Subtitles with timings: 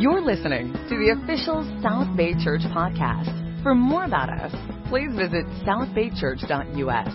[0.00, 3.64] You're listening to the official South Bay Church podcast.
[3.64, 4.52] For more about us,
[4.88, 7.14] please visit southbaychurch.us.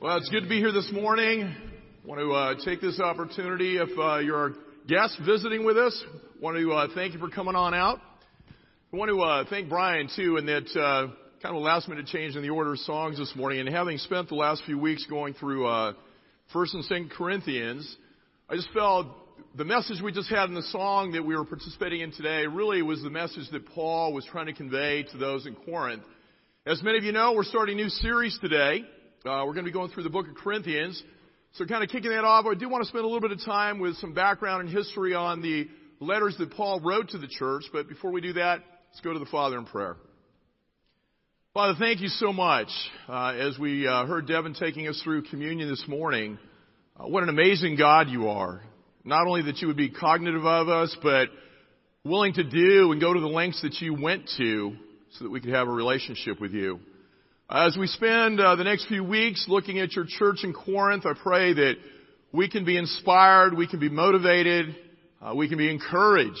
[0.00, 1.42] Well, it's good to be here this morning.
[1.42, 4.54] I want to uh, take this opportunity if uh, you're a
[4.86, 6.00] guest visiting with us.
[6.06, 7.98] I want to uh, thank you for coming on out.
[8.92, 11.08] I want to uh, thank Brian too, in that uh,
[11.42, 13.58] kind of last minute change in the order of songs this morning.
[13.58, 15.94] And having spent the last few weeks going through uh,
[16.52, 17.96] First and Second Corinthians,
[18.50, 19.06] I just felt
[19.54, 22.82] the message we just had in the song that we were participating in today really
[22.82, 26.02] was the message that Paul was trying to convey to those in Corinth.
[26.66, 28.82] As many of you know, we're starting a new series today.
[29.24, 31.00] Uh, we're going to be going through the book of Corinthians.
[31.52, 33.44] So kind of kicking that off, I do want to spend a little bit of
[33.44, 35.68] time with some background and history on the
[36.00, 37.62] letters that Paul wrote to the church.
[37.72, 39.94] But before we do that, let's go to the Father in prayer.
[41.54, 42.70] Father, thank you so much.
[43.08, 46.36] Uh, as we uh, heard Devin taking us through communion this morning,
[47.06, 48.60] what an amazing God you are.
[49.04, 51.28] Not only that you would be cognitive of us, but
[52.04, 54.76] willing to do and go to the lengths that you went to
[55.12, 56.78] so that we could have a relationship with you.
[57.48, 61.14] As we spend uh, the next few weeks looking at your church in Corinth, I
[61.20, 61.74] pray that
[62.32, 64.76] we can be inspired, we can be motivated,
[65.20, 66.38] uh, we can be encouraged,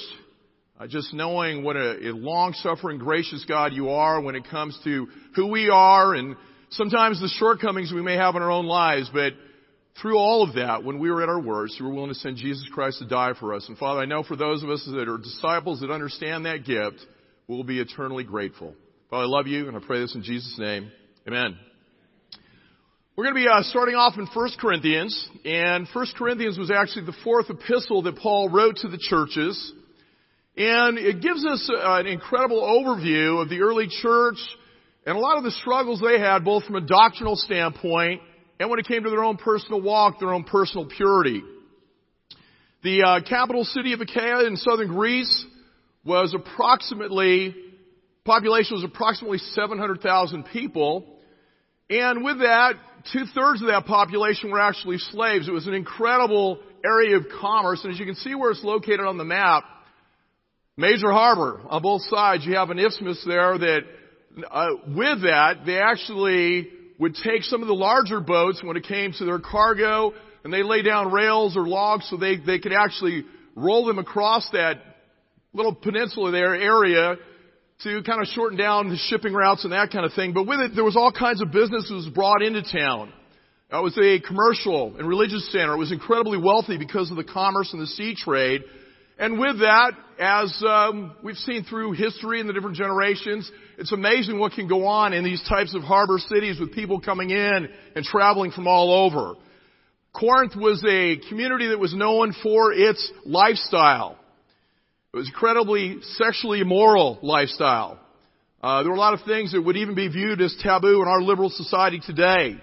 [0.78, 5.08] uh, just knowing what a, a long-suffering, gracious God you are when it comes to
[5.34, 6.36] who we are and
[6.70, 9.32] sometimes the shortcomings we may have in our own lives, but
[10.00, 12.36] through all of that, when we were at our worst, you were willing to send
[12.36, 13.66] Jesus Christ to die for us.
[13.68, 17.04] And Father, I know for those of us that are disciples that understand that gift,
[17.46, 18.74] we'll be eternally grateful.
[19.10, 20.90] Father, I love you, and I pray this in Jesus' name.
[21.26, 21.58] Amen.
[23.16, 27.06] We're going to be uh, starting off in 1 Corinthians, and 1 Corinthians was actually
[27.06, 29.72] the fourth epistle that Paul wrote to the churches.
[30.56, 34.38] And it gives us uh, an incredible overview of the early church
[35.04, 38.22] and a lot of the struggles they had, both from a doctrinal standpoint
[38.60, 41.42] and when it came to their own personal walk, their own personal purity.
[42.84, 45.46] The uh, capital city of Achaia in southern Greece
[46.04, 47.54] was approximately,
[48.26, 51.06] population was approximately 700,000 people.
[51.88, 52.74] And with that,
[53.14, 55.48] two thirds of that population were actually slaves.
[55.48, 57.82] It was an incredible area of commerce.
[57.82, 59.64] And as you can see where it's located on the map,
[60.76, 63.80] major harbor on both sides, you have an isthmus there that,
[64.50, 66.68] uh, with that, they actually
[67.00, 70.12] would take some of the larger boats when it came to their cargo
[70.44, 73.24] and they lay down rails or logs so they, they could actually
[73.56, 74.76] roll them across that
[75.54, 77.16] little peninsula there area
[77.82, 80.34] to kind of shorten down the shipping routes and that kind of thing.
[80.34, 83.12] But with it, there was all kinds of businesses brought into town.
[83.72, 85.74] It was a commercial and religious center.
[85.74, 88.62] It was incredibly wealthy because of the commerce and the sea trade.
[89.18, 94.38] And with that, as um, we've seen through history and the different generations, it's amazing
[94.38, 98.04] what can go on in these types of harbor cities with people coming in and
[98.04, 99.36] traveling from all over.
[100.12, 104.18] Corinth was a community that was known for its lifestyle.
[105.14, 107.98] It was incredibly sexually immoral lifestyle.
[108.62, 111.08] Uh, there were a lot of things that would even be viewed as taboo in
[111.08, 112.60] our liberal society today.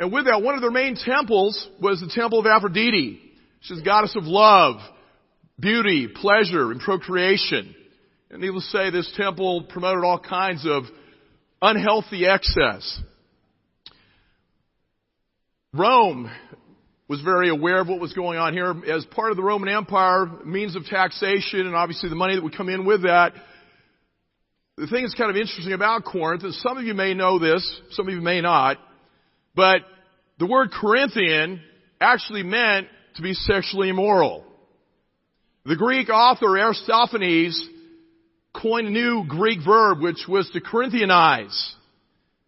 [0.00, 3.20] And with that, one of their main temples was the temple of Aphrodite.
[3.60, 4.76] She's goddess of love,
[5.60, 7.74] beauty, pleasure, and procreation.
[8.30, 10.84] And needless to say, this temple promoted all kinds of
[11.62, 13.00] unhealthy excess.
[15.72, 16.30] Rome
[17.08, 18.74] was very aware of what was going on here.
[18.92, 22.56] As part of the Roman Empire, means of taxation and obviously the money that would
[22.56, 23.32] come in with that.
[24.76, 27.80] The thing that's kind of interesting about Corinth is some of you may know this,
[27.92, 28.78] some of you may not,
[29.54, 29.82] but
[30.38, 31.62] the word Corinthian
[32.00, 34.44] actually meant to be sexually immoral.
[35.64, 37.68] The Greek author Aristophanes
[38.60, 41.72] coined a new Greek verb which was to Corinthianize,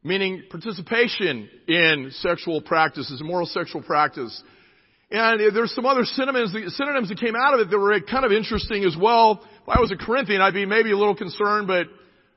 [0.02, 4.42] meaning participation in sexual practices, immoral sexual practice.
[5.10, 8.32] And there's some other synonyms, synonyms that came out of it that were kind of
[8.32, 9.40] interesting as well.
[9.62, 11.86] If I was a Corinthian, I'd be maybe a little concerned, but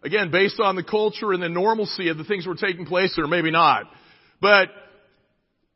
[0.03, 3.13] again, based on the culture and the normalcy of the things that were taking place
[3.15, 3.85] there, maybe not.
[4.39, 4.69] But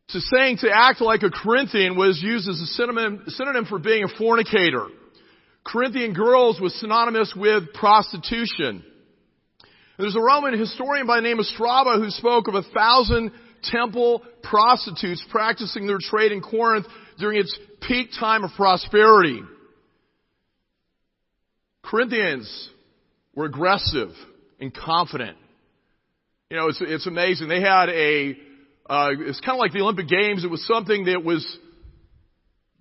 [0.10, 4.04] to saying to act like a Corinthian was used as a synonym, synonym for being
[4.04, 4.88] a fornicator.
[5.66, 8.84] Corinthian girls was synonymous with prostitution.
[9.98, 13.32] There's a Roman historian by the name of Strabo who spoke of a thousand
[13.64, 16.86] temple prostitutes practicing their trade in Corinth
[17.18, 19.42] during its peak time of prosperity.
[21.84, 22.70] Corinthians
[23.34, 24.10] were aggressive
[24.60, 25.38] and confident.
[26.50, 27.48] You know, it's, it's amazing.
[27.48, 28.38] They had a
[28.88, 30.44] uh, it's kind of like the Olympic Games.
[30.44, 31.44] It was something that was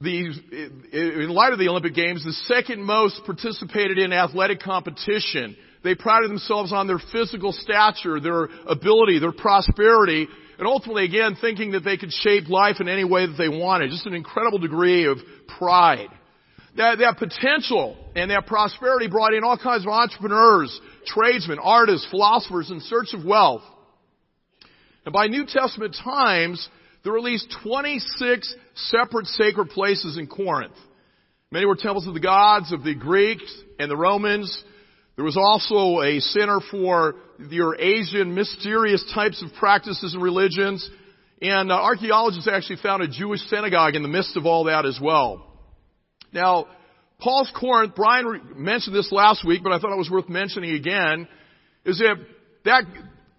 [0.06, 5.56] in light of the Olympic Games, the second most participated in athletic competition.
[5.82, 10.26] They prided themselves on their physical stature, their ability, their prosperity,
[10.58, 13.90] and ultimately, again, thinking that they could shape life in any way that they wanted.
[13.90, 15.18] Just an incredible degree of
[15.58, 16.08] pride.
[16.76, 22.70] That, that potential and that prosperity brought in all kinds of entrepreneurs, tradesmen, artists, philosophers
[22.70, 23.62] in search of wealth.
[25.04, 26.68] And by New Testament times,
[27.04, 30.74] there were at least 26 separate sacred places in Corinth.
[31.50, 34.64] Many were temples of the gods of the Greeks and the Romans.
[35.16, 37.14] There was also a center for
[37.50, 40.88] your Asian mysterious types of practices and religions.
[41.40, 44.98] And uh, archaeologists actually found a Jewish synagogue in the midst of all that as
[45.00, 45.46] well.
[46.32, 46.66] Now,
[47.20, 51.28] Paul's Corinth, Brian mentioned this last week, but I thought it was worth mentioning again,
[51.84, 52.16] is that
[52.64, 52.84] that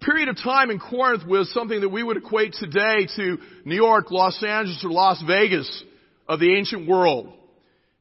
[0.00, 4.10] period of time in Corinth was something that we would equate today to New York,
[4.10, 5.84] Los Angeles, or Las Vegas
[6.28, 7.32] of the ancient world.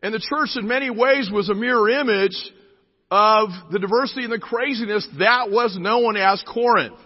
[0.02, 2.38] And the church in many ways was a mirror image
[3.10, 7.00] of the diversity and the craziness that was known as Corinth.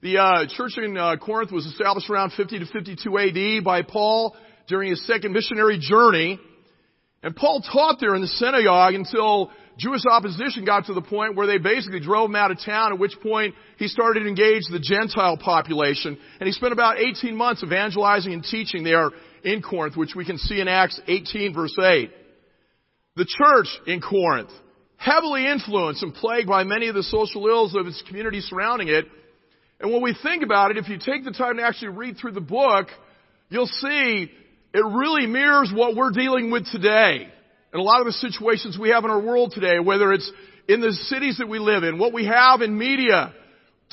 [0.00, 4.36] The uh, church in uh, Corinth was established around 50 to 52 AD by Paul
[4.68, 6.38] during his second missionary journey.
[7.22, 11.46] And Paul taught there in the synagogue until Jewish opposition got to the point where
[11.46, 14.80] they basically drove him out of town, at which point he started to engage the
[14.80, 16.18] Gentile population.
[16.40, 19.10] And he spent about 18 months evangelizing and teaching there
[19.44, 22.10] in Corinth, which we can see in Acts 18 verse 8.
[23.14, 24.50] The church in Corinth,
[24.96, 29.06] heavily influenced and plagued by many of the social ills of its community surrounding it.
[29.80, 32.32] And when we think about it, if you take the time to actually read through
[32.32, 32.88] the book,
[33.48, 34.28] you'll see
[34.74, 37.28] it really mirrors what we're dealing with today
[37.72, 40.30] and a lot of the situations we have in our world today, whether it's
[40.68, 43.32] in the cities that we live in, what we have in media,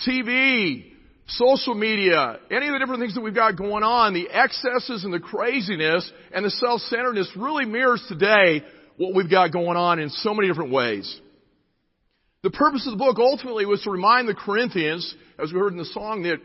[0.07, 0.91] TV,
[1.27, 5.13] social media, any of the different things that we've got going on, the excesses and
[5.13, 8.63] the craziness and the self-centeredness really mirrors today
[8.97, 11.19] what we've got going on in so many different ways.
[12.43, 15.79] The purpose of the book ultimately was to remind the Corinthians, as we heard in
[15.79, 16.37] the song, that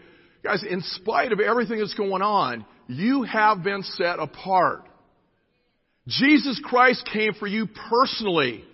[0.43, 4.85] guys, in spite of everything that's going on, you have been set apart.
[6.11, 8.65] Jesus Christ came for you personally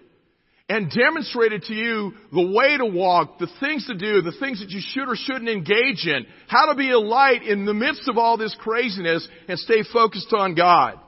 [0.68, 4.70] and demonstrated to you the way to walk, the things to do, the things that
[4.70, 8.18] you should or shouldn't engage in, how to be a light in the midst of
[8.18, 10.98] all this craziness and stay focused on God.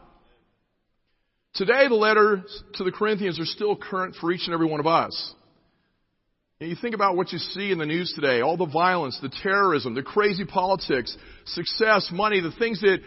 [1.54, 4.86] Today, the letters to the Corinthians are still current for each and every one of
[4.86, 5.34] us.
[6.60, 9.32] And you think about what you see in the news today, all the violence, the
[9.42, 11.16] terrorism, the crazy politics,
[11.46, 12.98] success, money, the things that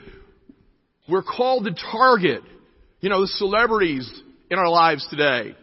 [1.07, 2.41] we're called to target
[3.01, 4.09] you know, the celebrities
[4.49, 5.55] in our lives today.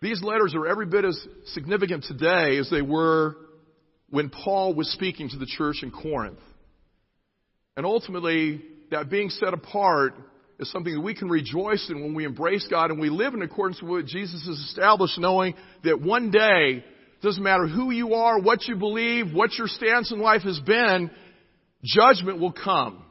[0.00, 3.36] These letters are every bit as significant today as they were
[4.10, 6.40] when Paul was speaking to the church in Corinth.
[7.76, 8.60] And ultimately,
[8.90, 10.14] that being set apart
[10.58, 13.42] is something that we can rejoice in when we embrace God and we live in
[13.42, 15.54] accordance with what Jesus has established, knowing
[15.84, 16.84] that one day,
[17.22, 21.08] doesn't matter who you are, what you believe, what your stance in life has been,
[21.84, 23.04] judgment will come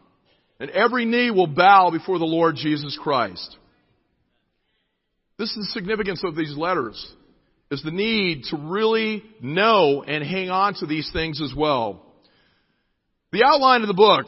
[0.62, 3.58] and every knee will bow before the Lord Jesus Christ.
[5.40, 7.04] This is the significance of these letters,
[7.72, 12.06] is the need to really know and hang on to these things as well.
[13.31, 14.28] The outline of the book,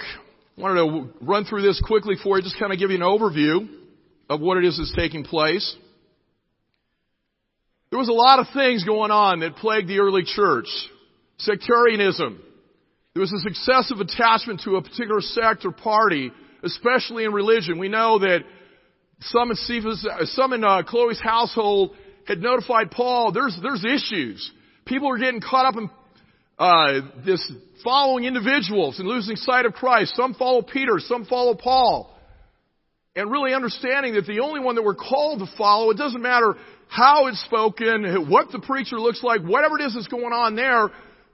[0.58, 3.04] I wanted to run through this quickly for you, just kind of give you an
[3.04, 3.70] overview
[4.28, 5.76] of what it is that's taking place.
[7.92, 10.66] There was a lot of things going on that plagued the early church.
[11.38, 12.42] Sectarianism,
[13.13, 16.31] there was this excessive attachment to a particular sect or party,
[16.63, 17.77] especially in religion.
[17.77, 18.39] We know that
[19.22, 21.96] some in, Cephas, some in uh, Chloe's household
[22.27, 24.51] had notified Paul, there's, there's issues.
[24.86, 25.89] People are getting caught up in
[26.58, 27.51] uh, this
[27.84, 30.15] following individuals and losing sight of Christ.
[30.15, 32.10] Some follow Peter, some follow Paul.
[33.15, 36.55] And really understanding that the only one that we're called to follow, it doesn't matter
[36.88, 40.89] how it's spoken, what the preacher looks like, whatever it is that's going on there,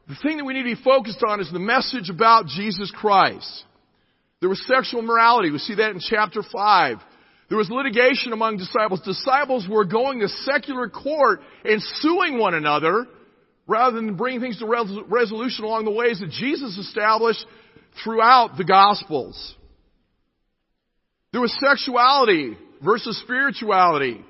[0.09, 3.63] the thing that we need to be focused on is the message about Jesus Christ.
[4.39, 5.51] There was sexual morality.
[5.51, 6.97] We see that in chapter 5.
[7.47, 9.01] There was litigation among disciples.
[9.01, 13.05] Disciples were going to secular court and suing one another
[13.67, 14.65] rather than bringing things to
[15.07, 17.45] resolution along the ways that Jesus established
[18.03, 19.55] throughout the Gospels.
[21.31, 24.25] There was sexuality versus spirituality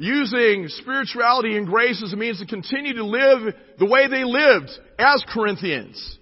[0.00, 4.70] using spirituality and grace as a means to continue to live the way they lived
[4.98, 6.18] as Corinthians.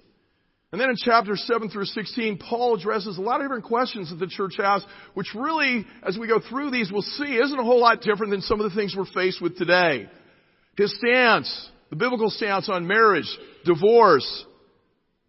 [0.72, 4.16] And then in chapter 7 through 16, Paul addresses a lot of different questions that
[4.16, 7.80] the church has, which really, as we go through these, we'll see isn't a whole
[7.80, 10.10] lot different than some of the things we're faced with today.
[10.76, 13.30] His stance, the biblical stance on marriage,
[13.64, 14.44] divorce,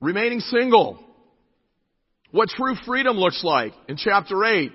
[0.01, 0.99] remaining single,
[2.31, 4.71] what true freedom looks like in chapter 8,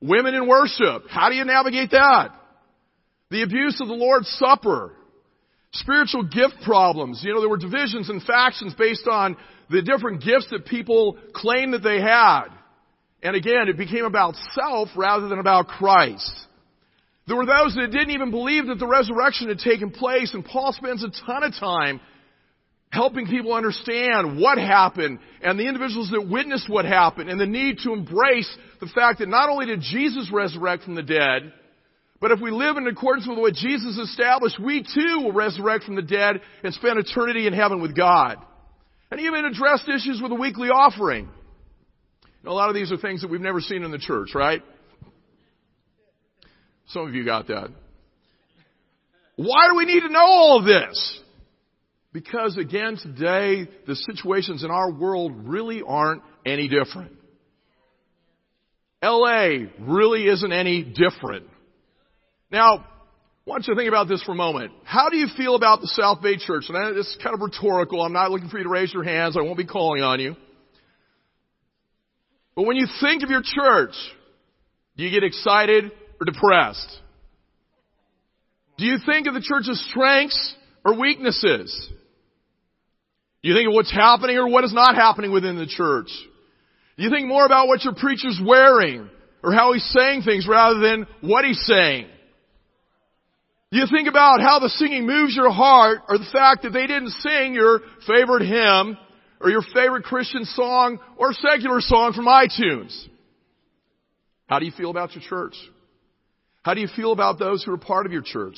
[0.00, 2.38] women in worship, how do you navigate that?
[3.32, 4.92] The abuse of the Lord's Supper.
[5.72, 7.22] Spiritual gift problems.
[7.24, 9.38] You know, there were divisions and factions based on
[9.70, 12.48] the different gifts that people claimed that they had.
[13.22, 16.30] And again, it became about self rather than about Christ.
[17.26, 20.74] There were those that didn't even believe that the resurrection had taken place, and Paul
[20.74, 22.00] spends a ton of time
[22.90, 27.78] helping people understand what happened and the individuals that witnessed what happened and the need
[27.84, 31.54] to embrace the fact that not only did Jesus resurrect from the dead,
[32.22, 35.96] but if we live in accordance with what Jesus established, we too will resurrect from
[35.96, 38.38] the dead and spend eternity in heaven with God.
[39.10, 41.28] And he even addressed issues with a weekly offering.
[42.46, 44.62] A lot of these are things that we've never seen in the church, right?
[46.90, 47.70] Some of you got that.
[49.34, 51.20] Why do we need to know all of this?
[52.12, 57.16] Because again, today, the situations in our world really aren't any different.
[59.02, 61.46] LA really isn't any different.
[62.52, 62.84] Now, I
[63.46, 64.72] want you to think about this for a moment.
[64.84, 66.64] How do you feel about the South Bay Church?
[66.68, 68.02] And this is kind of rhetorical.
[68.02, 69.36] I'm not looking for you to raise your hands.
[69.38, 70.36] I won't be calling on you.
[72.54, 73.94] But when you think of your church,
[74.98, 75.90] do you get excited
[76.20, 77.00] or depressed?
[78.76, 80.54] Do you think of the church's strengths
[80.84, 81.88] or weaknesses?
[83.42, 86.08] Do you think of what's happening or what is not happening within the church?
[86.98, 89.08] Do you think more about what your preacher's wearing
[89.42, 92.08] or how he's saying things rather than what he's saying?
[93.72, 97.08] You think about how the singing moves your heart or the fact that they didn't
[97.08, 98.98] sing your favorite hymn
[99.40, 102.94] or your favorite Christian song or secular song from iTunes?
[104.46, 105.54] How do you feel about your church?
[106.62, 108.56] How do you feel about those who are part of your church?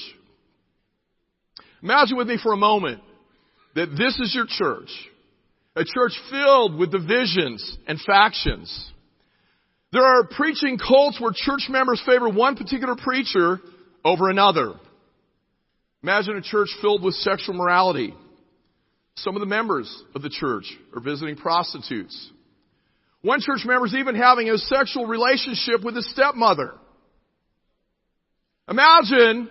[1.81, 3.01] Imagine with me for a moment
[3.77, 4.91] that this is your church.
[5.77, 8.93] A church filled with divisions and factions.
[9.93, 13.61] There are preaching cults where church members favor one particular preacher
[14.05, 14.73] over another.
[16.05, 18.15] Imagine a church filled with sexual morality.
[19.17, 22.31] Some of the members of the church are visiting prostitutes.
[23.23, 26.75] One church member is even having a sexual relationship with his stepmother.
[28.69, 29.49] Imagine,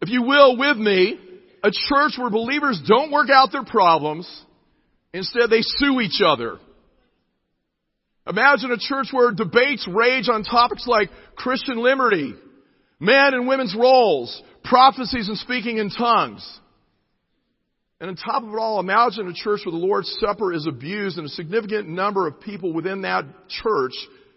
[0.00, 1.20] if you will, with me,
[1.62, 4.28] a church where believers don't work out their problems.
[5.14, 6.58] Instead, they sue each other.
[8.26, 12.34] Imagine a church where debates rage on topics like Christian liberty,
[12.98, 16.60] men and women's roles, prophecies and speaking in tongues.
[18.00, 21.18] And on top of it all, imagine a church where the Lord's Supper is abused
[21.18, 23.92] and a significant number of people within that church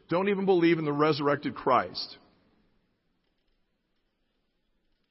[0.08, 2.18] don't even believe in the resurrected Christ.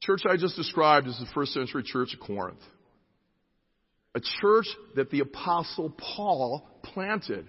[0.03, 2.61] Church I just described is the first century church of Corinth.
[4.15, 7.49] A church that the apostle Paul planted.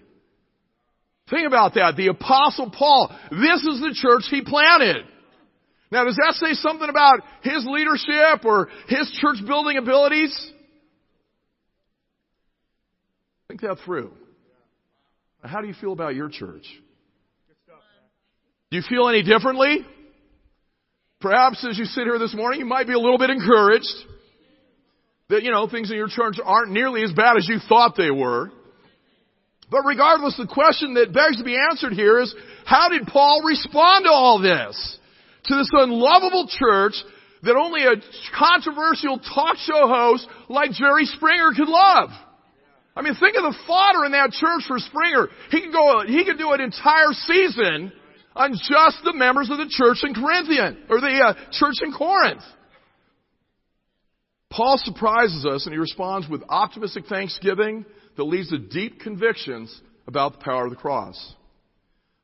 [1.29, 1.95] Think about that.
[1.97, 3.15] The apostle Paul.
[3.29, 5.05] This is the church he planted.
[5.95, 10.51] Now does that say something about his leadership or his church building abilities?
[13.47, 14.11] Think that through.
[15.41, 16.65] How do you feel about your church?
[18.71, 19.85] Do you feel any differently?
[21.21, 23.95] Perhaps as you sit here this morning, you might be a little bit encouraged
[25.29, 28.11] that, you know, things in your church aren't nearly as bad as you thought they
[28.11, 28.51] were.
[29.71, 32.35] But regardless, the question that begs to be answered here is,
[32.65, 34.99] how did Paul respond to all this?
[35.45, 36.93] To this unlovable church
[37.43, 37.95] that only a
[38.37, 42.09] controversial talk show host like Jerry Springer could love.
[42.95, 45.27] I mean, think of the fodder in that church for Springer.
[45.51, 47.91] He could go, he could do an entire season
[48.35, 52.41] on just the members of the church in Corinthian, or the uh, church in Corinth.
[54.49, 57.85] Paul surprises us and he responds with optimistic thanksgiving
[58.15, 61.33] that leads to deep convictions about the power of the cross.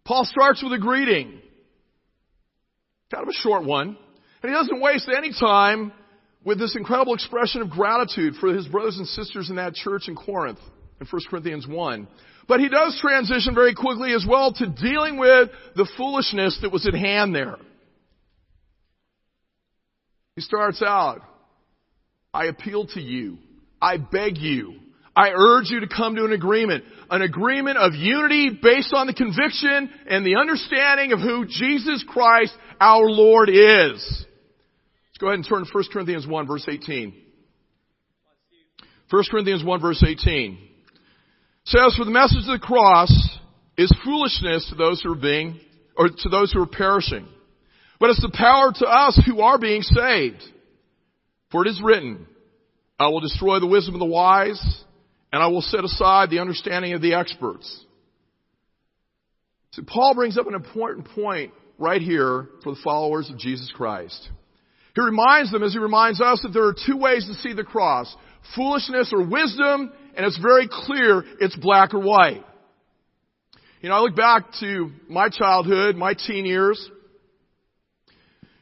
[0.05, 1.41] Paul starts with a greeting.
[3.11, 3.97] Kind of a short one.
[4.41, 5.91] And he doesn't waste any time
[6.43, 10.15] with this incredible expression of gratitude for his brothers and sisters in that church in
[10.15, 10.59] Corinth
[10.99, 12.07] in 1 Corinthians 1.
[12.47, 16.87] But he does transition very quickly as well to dealing with the foolishness that was
[16.87, 17.57] at hand there.
[20.35, 21.21] He starts out,
[22.33, 23.37] I appeal to you.
[23.81, 24.75] I beg you.
[25.15, 26.85] I urge you to come to an agreement.
[27.09, 32.53] An agreement of unity based on the conviction and the understanding of who Jesus Christ
[32.81, 34.01] our Lord is.
[34.01, 37.13] Let's go ahead and turn to 1 Corinthians 1 verse 18.
[39.11, 40.57] 1 Corinthians 1 verse 18
[41.65, 43.11] says, for the message of the cross
[43.77, 45.59] is foolishness to those who are being,
[45.95, 47.27] or to those who are perishing.
[47.99, 50.41] But it's the power to us who are being saved.
[51.51, 52.25] For it is written,
[52.99, 54.61] I will destroy the wisdom of the wise,
[55.31, 57.85] and I will set aside the understanding of the experts.
[59.71, 64.29] So Paul brings up an important point right here for the followers of Jesus Christ.
[64.95, 67.63] He reminds them, as he reminds us, that there are two ways to see the
[67.63, 68.13] cross.
[68.55, 72.43] Foolishness or wisdom, and it's very clear it's black or white.
[73.81, 76.89] You know, I look back to my childhood, my teen years.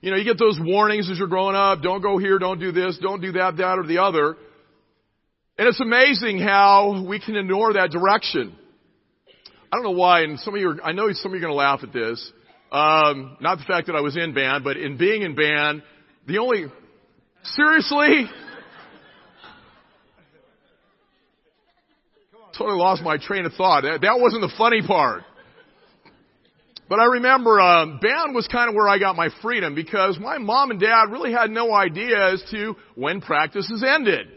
[0.01, 2.71] You know, you get those warnings as you're growing up, don't go here, don't do
[2.71, 4.37] this, don't do that, that, or the other.
[5.57, 8.55] And it's amazing how we can ignore that direction.
[9.71, 11.47] I don't know why, and some of you, are, I know some of you are
[11.47, 12.31] going to laugh at this.
[12.71, 15.81] Um, not the fact that I was in band, but in being in band,
[16.27, 16.65] the only,
[17.43, 18.29] seriously?
[22.57, 23.81] Totally lost my train of thought.
[23.83, 25.23] That, that wasn't the funny part.
[26.89, 30.39] But I remember um, band was kind of where I got my freedom because my
[30.39, 34.27] mom and dad really had no idea as to when practices ended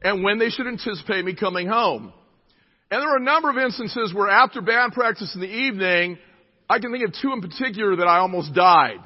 [0.00, 2.12] and when they should anticipate me coming home.
[2.90, 6.18] And there were a number of instances where after band practice in the evening,
[6.70, 8.98] I can think of two in particular that I almost died.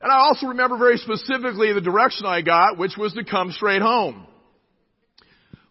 [0.00, 3.82] And I also remember very specifically the direction I got, which was to come straight
[3.82, 4.26] home.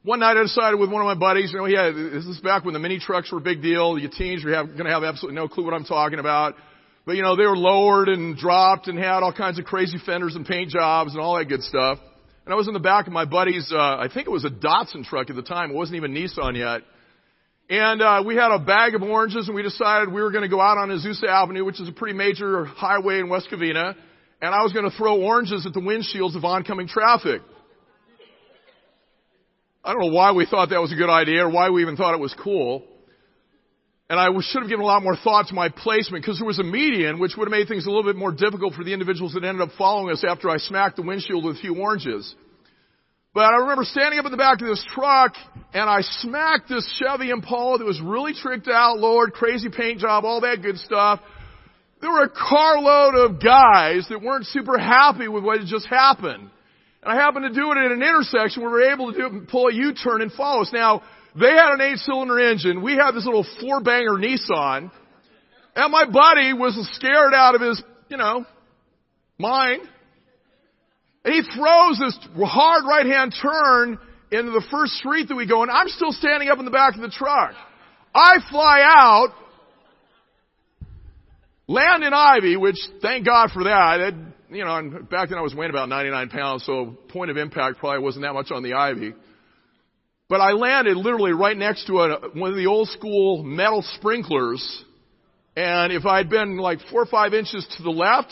[0.04, 2.64] One night I decided with one of my buddies, you know, yeah, this is back
[2.64, 3.98] when the mini trucks were a big deal.
[3.98, 6.54] You teens were going to have absolutely no clue what I'm talking about.
[7.08, 10.36] But you know, they were lowered and dropped and had all kinds of crazy fenders
[10.36, 11.98] and paint jobs and all that good stuff.
[12.46, 14.50] And I was in the back of my buddy's, uh, I think it was a
[14.50, 15.72] Datsun truck at the time.
[15.72, 16.82] It wasn't even Nissan yet.
[17.74, 20.48] And uh, we had a bag of oranges, and we decided we were going to
[20.48, 23.96] go out on Azusa Avenue, which is a pretty major highway in West Covina,
[24.44, 27.42] and I was going to throw oranges at the windshields of oncoming traffic.
[29.84, 31.98] I don't know why we thought that was a good idea or why we even
[31.98, 32.84] thought it was cool.
[34.08, 36.60] And I should have given a lot more thought to my placement because there was
[36.60, 39.34] a median which would have made things a little bit more difficult for the individuals
[39.34, 42.36] that ended up following us after I smacked the windshield with a few oranges.
[43.34, 45.34] But I remember standing up in the back of this truck
[45.74, 50.24] and I smacked this Chevy Impala that was really tricked out, lowered, crazy paint job,
[50.24, 51.20] all that good stuff.
[52.00, 56.50] There were a carload of guys that weren't super happy with what had just happened.
[57.02, 59.26] And I happened to do it at an intersection where we were able to do,
[59.26, 60.72] it and pull a U-turn and follow us.
[60.72, 61.02] Now,
[61.40, 62.84] they had an eight-cylinder engine.
[62.84, 64.92] We had this little four-banger Nissan.
[65.76, 68.46] And my buddy was scared out of his, you know,
[69.40, 69.82] mind.
[71.26, 74.00] And he throws this hard right-hand turn
[74.32, 75.70] into the first street that we go in.
[75.70, 77.54] I'm still standing up in the back of the truck.
[78.14, 79.34] I fly out,
[81.68, 84.14] land in Ivy, which thank God for that
[84.54, 87.80] you know, and back then I was weighing about 99 pounds, so point of impact
[87.80, 89.14] probably wasn't that much on the ivy.
[90.30, 94.84] But I landed literally right next to a, one of the old school metal sprinklers,
[95.56, 98.32] and if I had been like four or five inches to the left,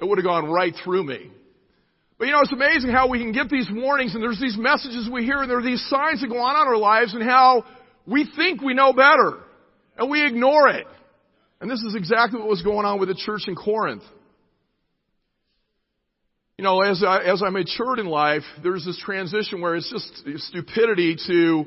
[0.00, 1.30] it would have gone right through me.
[2.20, 5.08] But you know, it's amazing how we can get these warnings and there's these messages
[5.10, 7.64] we hear and there are these signs that go on in our lives and how
[8.06, 9.38] we think we know better
[9.96, 10.86] and we ignore it.
[11.62, 14.02] And this is exactly what was going on with the church in Corinth.
[16.58, 20.42] You know, as I, as I matured in life, there's this transition where it's just
[20.48, 21.64] stupidity to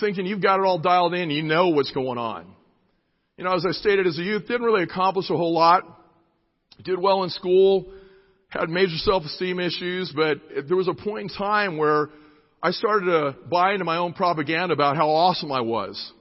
[0.00, 2.46] thinking you've got it all dialed in, you know what's going on.
[3.36, 5.82] You know, as I stated as a youth, didn't really accomplish a whole lot.
[6.82, 7.92] Did well in school,
[8.50, 12.08] had major self-esteem issues, but there was a point in time where
[12.62, 16.12] I started to buy into my own propaganda about how awesome I was.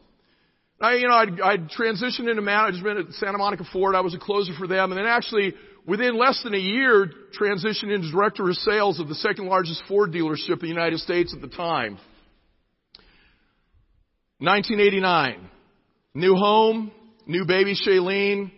[0.81, 3.95] I, you know, I'd, I'd transitioned into management at Santa Monica Ford.
[3.95, 5.53] I was a closer for them, and then actually
[5.85, 10.11] within less than a year, transitioned into director of sales of the second largest Ford
[10.11, 11.97] dealership in the United States at the time.
[14.37, 15.49] 1989.
[16.13, 16.91] New home,
[17.25, 18.51] new baby Shailene.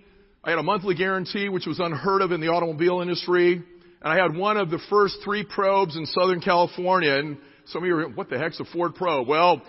[0.44, 3.54] I had a monthly guarantee, which was unheard of in the automobile industry.
[3.54, 3.64] And
[4.02, 7.16] I had one of the first three probes in Southern California.
[7.16, 9.28] And some of you are, what the heck's a Ford probe?
[9.28, 9.62] Well,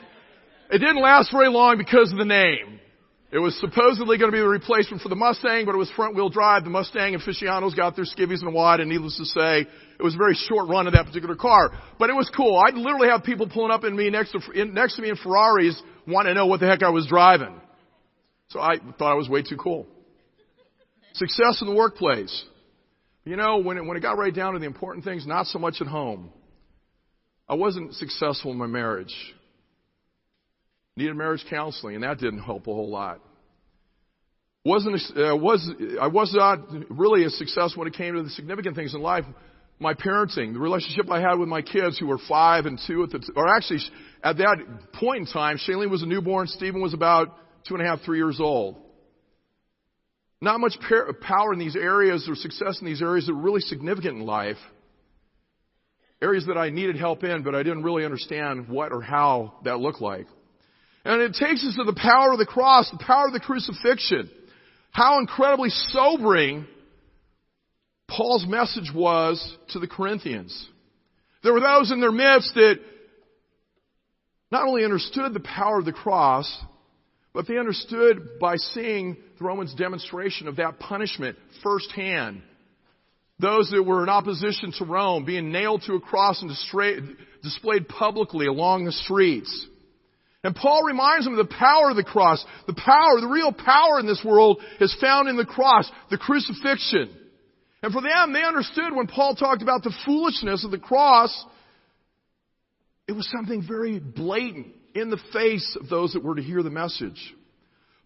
[0.70, 2.80] it didn't last very long because of the name.
[3.30, 6.14] It was supposedly going to be the replacement for the Mustang, but it was front
[6.14, 6.64] wheel drive.
[6.64, 10.14] The Mustang aficionados got their skivvies and a wide, and needless to say, it was
[10.14, 11.70] a very short run of that particular car.
[11.98, 12.62] But it was cool.
[12.66, 15.16] I'd literally have people pulling up in me next to, in, next to me in
[15.16, 17.58] Ferraris wanting to know what the heck I was driving.
[18.48, 19.86] So I thought I was way too cool.
[21.14, 22.44] Success in the workplace.
[23.24, 25.58] You know, when it, when it got right down to the important things, not so
[25.58, 26.30] much at home.
[27.48, 29.14] I wasn't successful in my marriage.
[30.96, 33.20] Needed marriage counseling, and that didn't help a whole lot.
[34.64, 35.68] Wasn't uh, was
[36.00, 39.24] I was not really a success when it came to the significant things in life.
[39.80, 43.10] My parenting, the relationship I had with my kids who were five and two at
[43.10, 43.80] the, t- or actually
[44.22, 44.58] at that
[44.92, 48.18] point in time, Shailene was a newborn, Stephen was about two and a half, three
[48.18, 48.76] years old.
[50.42, 50.76] Not much
[51.20, 54.56] power in these areas or success in these areas that were really significant in life.
[56.20, 59.78] Areas that I needed help in, but I didn't really understand what or how that
[59.78, 60.26] looked like.
[61.04, 64.28] And it takes us to the power of the cross, the power of the crucifixion.
[64.90, 66.66] How incredibly sobering
[68.08, 70.68] Paul's message was to the Corinthians.
[71.44, 72.80] There were those in their midst that
[74.50, 76.52] not only understood the power of the cross,
[77.34, 82.42] but they understood by seeing the Romans' demonstration of that punishment firsthand.
[83.38, 86.50] Those that were in opposition to Rome being nailed to a cross and
[87.42, 89.66] displayed publicly along the streets.
[90.44, 92.44] And Paul reminds them of the power of the cross.
[92.66, 97.16] The power, the real power in this world is found in the cross, the crucifixion.
[97.82, 101.44] And for them, they understood when Paul talked about the foolishness of the cross,
[103.08, 106.70] it was something very blatant in the face of those that were to hear the
[106.70, 107.34] message.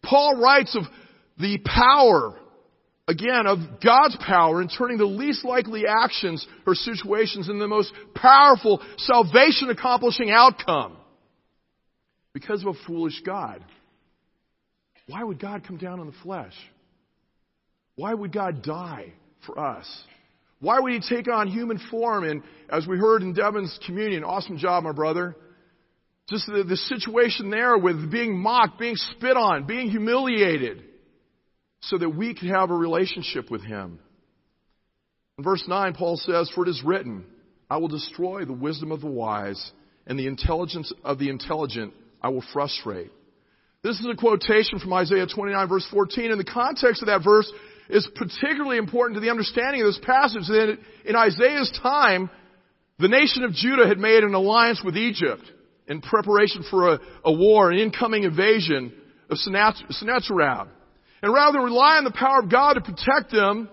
[0.03, 0.85] Paul writes of
[1.38, 2.38] the power,
[3.09, 7.92] again, of God's power in turning the least likely actions or situations in the most
[8.14, 10.96] powerful salvation accomplishing outcome.
[12.33, 13.64] Because of a foolish God.
[15.09, 16.53] Why would God come down in the flesh?
[17.94, 19.12] Why would God die
[19.46, 19.87] for us?
[20.61, 22.25] Why would he take on human form?
[22.25, 25.37] And as we heard in Devin's communion, awesome job, my brother.
[26.29, 30.83] Just the, the situation there with being mocked, being spit on, being humiliated,
[31.81, 34.01] so that we could have a relationship with him.
[35.39, 37.25] In verse 9, Paul says, For it is written,
[37.71, 39.71] I will destroy the wisdom of the wise,
[40.07, 43.12] and the intelligence of the intelligent I will frustrate.
[43.83, 46.33] This is a quotation from Isaiah 29 verse 14.
[46.33, 47.51] and the context of that verse,
[47.89, 50.51] is particularly important to the understanding of this passage
[51.05, 52.31] in Isaiah's time,
[52.99, 55.45] the nation of Judah had made an alliance with Egypt
[55.88, 58.92] in preparation for a, a war, an incoming invasion
[59.31, 60.68] of Sennacherib.
[61.22, 63.68] And rather than rely on the power of God to protect them,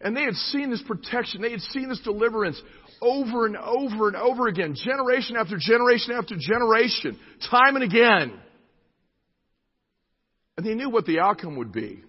[0.00, 2.60] and they had seen this protection, they had seen this deliverance
[3.00, 7.18] over and over and over again, generation after generation after generation,
[7.50, 8.32] time and again.
[10.56, 12.02] And they knew what the outcome would be.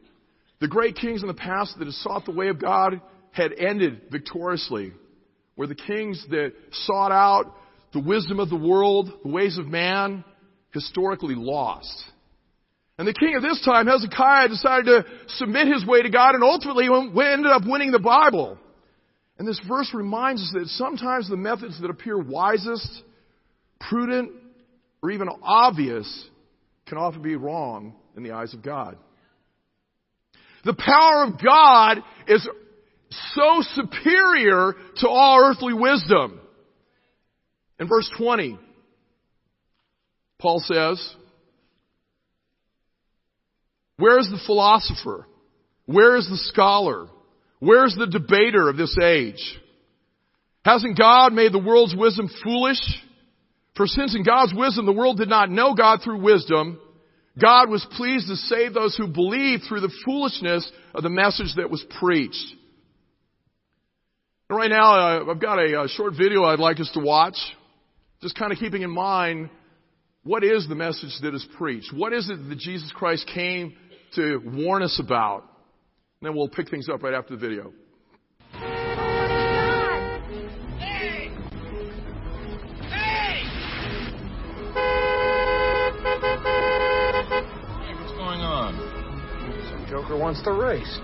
[0.59, 4.01] The great kings in the past that had sought the way of God had ended
[4.11, 4.91] victoriously.
[5.55, 7.55] Where the kings that sought out
[7.93, 10.23] the wisdom of the world, the ways of man,
[10.73, 12.03] historically lost.
[12.97, 15.05] And the king of this time, Hezekiah, decided to
[15.37, 18.57] submit his way to God and ultimately ended up winning the Bible.
[19.37, 23.03] And this verse reminds us that sometimes the methods that appear wisest,
[23.79, 24.31] prudent,
[25.01, 26.27] or even obvious
[26.87, 28.97] can often be wrong in the eyes of God.
[30.65, 32.45] The power of God is
[33.33, 36.41] so superior to all earthly wisdom.
[37.79, 38.59] In verse 20,
[40.39, 41.15] Paul says,
[43.97, 45.27] Where is the philosopher?
[45.85, 47.07] Where is the scholar?
[47.59, 49.59] Where is the debater of this age?
[50.63, 52.79] Hasn't God made the world's wisdom foolish?
[53.75, 56.79] For since in God's wisdom the world did not know God through wisdom,
[57.41, 61.69] God was pleased to save those who believe through the foolishness of the message that
[61.69, 62.55] was preached.
[64.49, 67.37] Right now, uh, I've got a short video I'd like us to watch,
[68.21, 69.49] just kind of keeping in mind
[70.23, 71.93] what is the message that is preached?
[71.93, 73.73] What is it that Jesus Christ came
[74.15, 75.43] to warn us about?
[76.21, 77.71] And then we'll pick things up right after the video.
[89.89, 90.99] Joker wants to race.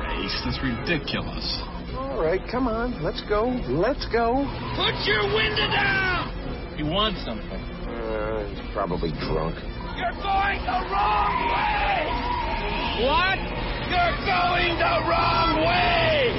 [0.00, 0.42] Race?
[0.44, 1.71] That's ridiculous.
[2.12, 3.02] All right, come on.
[3.02, 3.48] Let's go.
[3.72, 4.44] Let's go.
[4.76, 6.28] Put your window down!
[6.76, 7.48] He wants something.
[7.88, 9.56] Uh, he's probably drunk.
[9.96, 12.04] You're going the wrong way!
[13.08, 13.40] What?
[13.88, 16.36] You're going the wrong way!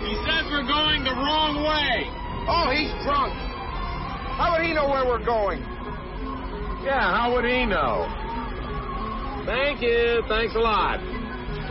[0.00, 2.08] He says we're going the wrong way.
[2.48, 3.36] Oh, he's drunk.
[4.40, 5.60] How would he know where we're going?
[6.88, 8.08] Yeah, how would he know?
[9.44, 10.22] Thank you.
[10.26, 11.21] Thanks a lot.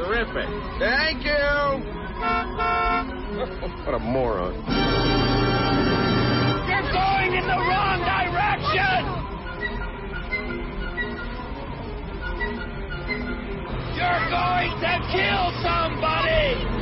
[0.02, 0.50] Terrific.
[0.80, 1.32] Thank you.
[3.86, 4.56] what a moron.
[6.68, 9.06] You're going in the wrong direction!
[13.96, 16.81] You're going to kill somebody!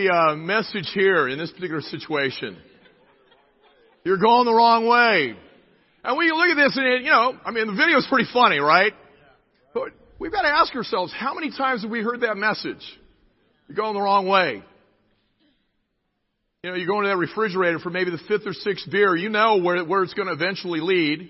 [0.00, 2.56] The uh, message here in this particular situation.
[4.02, 5.36] You're going the wrong way.
[6.02, 8.26] And we look at this and it, you know, I mean, the video is pretty
[8.32, 8.94] funny, right?
[9.74, 12.80] But we've got to ask ourselves, how many times have we heard that message?
[13.68, 14.62] You're going the wrong way.
[16.62, 19.28] You know, you go into that refrigerator for maybe the fifth or sixth beer, you
[19.28, 21.28] know where, where it's going to eventually lead.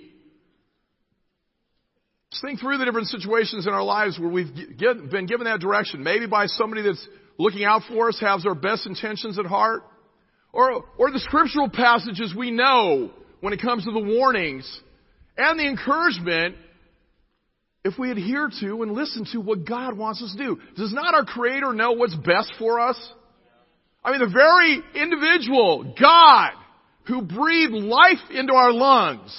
[2.30, 5.58] Just think through the different situations in our lives where we've get, been given that
[5.58, 6.04] direction.
[6.04, 7.04] Maybe by somebody that's
[7.40, 9.82] looking out for us, has our best intentions at heart.
[10.52, 14.80] Or, or the scriptural passages we know when it comes to the warnings
[15.36, 16.56] and the encouragement
[17.84, 20.60] if we adhere to and listen to what God wants us to do.
[20.76, 22.96] Does not our Creator know what's best for us?
[24.04, 26.50] I mean, the very individual, God,
[27.06, 29.34] who breathed life into our lungs,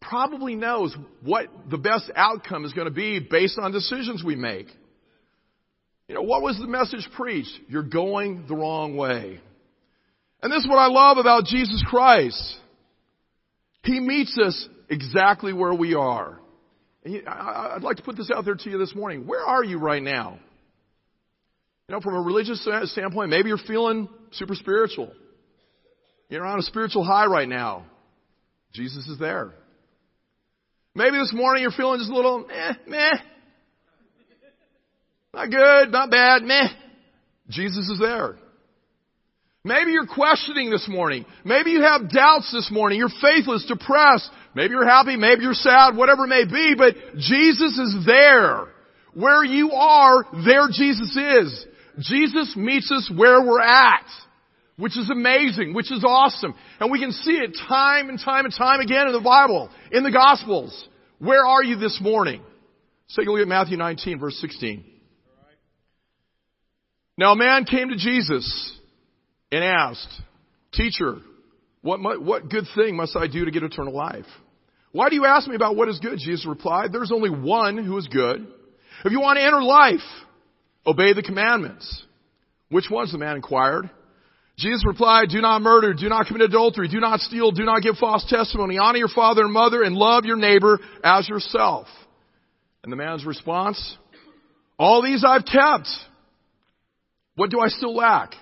[0.00, 4.66] probably knows what the best outcome is going to be based on decisions we make.
[6.08, 7.58] You know, what was the message preached?
[7.68, 9.40] You're going the wrong way.
[10.42, 12.56] And this is what I love about Jesus Christ.
[13.82, 16.38] He meets us exactly where we are.
[17.04, 19.26] And I'd like to put this out there to you this morning.
[19.26, 20.38] Where are you right now?
[21.88, 25.10] You know, from a religious standpoint, maybe you're feeling super spiritual.
[26.28, 27.84] You're on a spiritual high right now.
[28.72, 29.52] Jesus is there.
[30.94, 33.12] Maybe this morning you're feeling just a little, eh, meh.
[35.34, 36.68] Not good, not bad, meh.
[37.48, 38.36] Jesus is there.
[39.64, 41.24] Maybe you're questioning this morning.
[41.44, 42.98] Maybe you have doubts this morning.
[42.98, 44.30] You're faithless, depressed.
[44.54, 45.16] Maybe you're happy.
[45.16, 48.66] Maybe you're sad, whatever it may be, but Jesus is there.
[49.14, 51.66] Where you are, there Jesus is.
[51.98, 54.06] Jesus meets us where we're at,
[54.76, 56.54] which is amazing, which is awesome.
[56.78, 60.02] And we can see it time and time and time again in the Bible, in
[60.02, 60.88] the Gospels.
[61.18, 62.42] Where are you this morning?
[62.42, 64.93] Let's take a look at Matthew 19, verse 16.
[67.16, 68.72] Now a man came to Jesus
[69.52, 70.08] and asked,
[70.72, 71.18] Teacher,
[71.82, 74.26] what, what good thing must I do to get eternal life?
[74.92, 76.18] Why do you ask me about what is good?
[76.18, 78.46] Jesus replied, There's only one who is good.
[79.04, 80.00] If you want to enter life,
[80.86, 82.02] Obey the commandments.
[82.68, 83.12] Which ones?
[83.12, 83.88] The man inquired.
[84.56, 87.96] Jesus replied, do not murder, do not commit adultery, do not steal, do not give
[87.96, 91.88] false testimony, honor your father and mother, and love your neighbor as yourself.
[92.84, 93.96] And the man's response,
[94.78, 95.88] all these I've kept.
[97.36, 98.34] What do I still lack?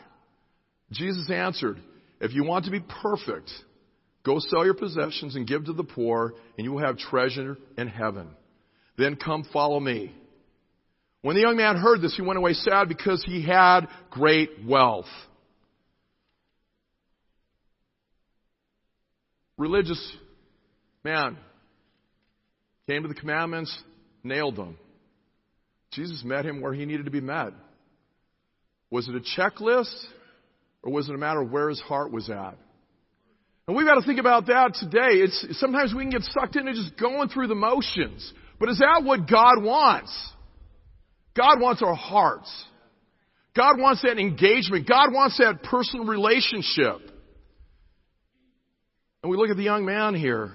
[0.91, 1.79] Jesus answered,
[2.21, 3.51] if you want to be perfect,
[4.25, 7.89] go sell your possessions and give to the poor, and you will have treasure in
[7.89, 8.29] heaven.
[8.99, 10.15] Then come follow me.
[11.23, 15.07] When the young man heard this, he went away sad because he had great wealth.
[19.57, 20.17] Religious
[21.05, 21.39] man
[22.89, 23.77] came to the commandments,
[24.25, 24.77] nailed them.
[25.93, 27.53] Jesus met him where he needed to be met.
[28.93, 30.05] Was it a checklist
[30.83, 32.59] or was it a matter of where his heart was at?
[33.67, 35.23] And we've got to think about that today.
[35.23, 38.31] It's, sometimes we can get sucked into just going through the motions.
[38.61, 40.13] But is that what God wants?
[41.35, 42.65] God wants our hearts.
[43.57, 44.87] God wants that engagement.
[44.87, 47.01] God wants that personal relationship.
[49.23, 50.53] And we look at the young man here.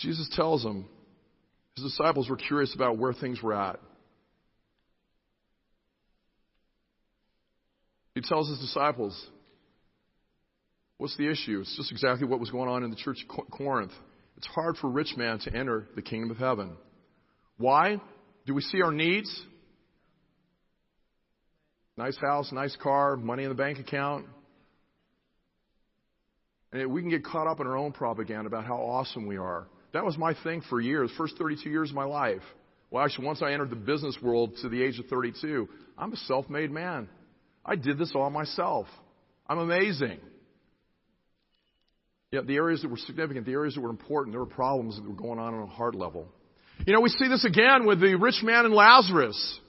[0.00, 0.84] Jesus tells him,
[1.76, 3.80] his disciples were curious about where things were at.
[8.14, 9.20] He tells his disciples,
[10.98, 11.60] What's the issue?
[11.60, 13.92] It's just exactly what was going on in the church of Corinth.
[14.36, 16.76] It's hard for a rich man to enter the kingdom of heaven.
[17.56, 18.00] Why?
[18.46, 19.42] Do we see our needs?
[21.96, 24.26] Nice house, nice car, money in the bank account.
[26.72, 29.66] And we can get caught up in our own propaganda about how awesome we are.
[29.92, 32.42] That was my thing for years, first 32 years of my life.
[32.90, 36.16] Well, actually, once I entered the business world to the age of 32, I'm a
[36.16, 37.08] self made man.
[37.64, 38.86] I did this all myself.
[39.48, 40.20] I'm amazing.
[42.30, 45.06] Yet the areas that were significant, the areas that were important, there were problems that
[45.06, 46.28] were going on on a heart level.
[46.86, 49.60] You know, we see this again with the rich man and Lazarus.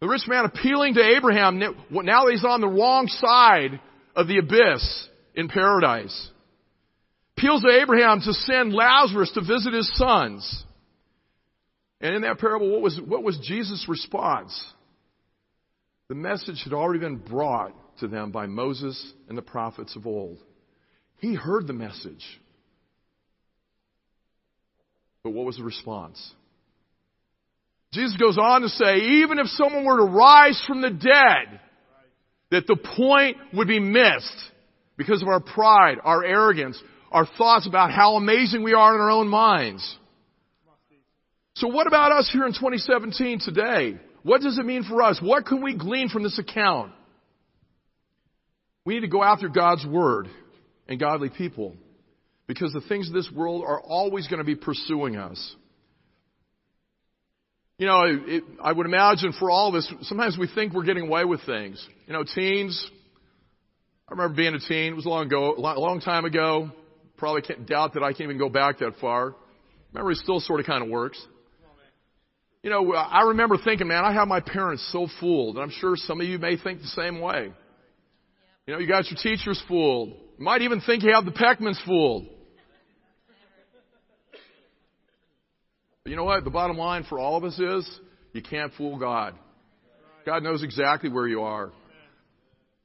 [0.00, 1.58] The rich man appealing to Abraham
[1.90, 3.80] now he's on the wrong side
[4.14, 6.30] of the abyss in paradise.
[7.38, 10.64] Appeals to Abraham to send Lazarus to visit his sons.
[12.00, 14.52] And in that parable, what was, what was Jesus' response?
[16.08, 20.38] The message had already been brought to them by Moses and the prophets of old.
[21.18, 22.24] He heard the message.
[25.22, 26.32] But what was the response?
[27.92, 31.60] Jesus goes on to say, even if someone were to rise from the dead,
[32.50, 34.50] that the point would be missed
[34.96, 39.10] because of our pride, our arrogance, our thoughts about how amazing we are in our
[39.10, 39.96] own minds.
[41.54, 43.98] So what about us here in 2017 today?
[44.22, 45.20] What does it mean for us?
[45.20, 46.92] What can we glean from this account?
[48.84, 50.28] We need to go after God's Word
[50.88, 51.74] and godly people
[52.46, 55.54] because the things of this world are always going to be pursuing us.
[57.78, 61.08] You know, it, I would imagine for all of us, sometimes we think we're getting
[61.08, 61.84] away with things.
[62.06, 62.90] You know, teens,
[64.08, 64.92] I remember being a teen.
[64.92, 66.70] It was a long ago, a long time ago.
[67.16, 69.34] Probably can't doubt that I can't even go back that far.
[69.92, 71.20] Memory still sort of kind of works.
[72.62, 75.96] You know, I remember thinking, man, I have my parents so fooled, and I'm sure
[75.96, 77.52] some of you may think the same way.
[78.66, 80.10] You know, you got your teachers fooled.
[80.38, 82.28] You might even think you have the Peckmans fooled.
[86.04, 86.44] But you know what?
[86.44, 88.00] The bottom line for all of us is
[88.32, 89.34] you can't fool God.
[90.24, 91.72] God knows exactly where you are.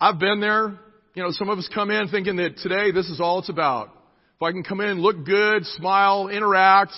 [0.01, 0.79] I've been there.
[1.13, 3.89] You know, some of us come in thinking that today this is all it's about.
[4.35, 6.93] If I can come in and look good, smile, interact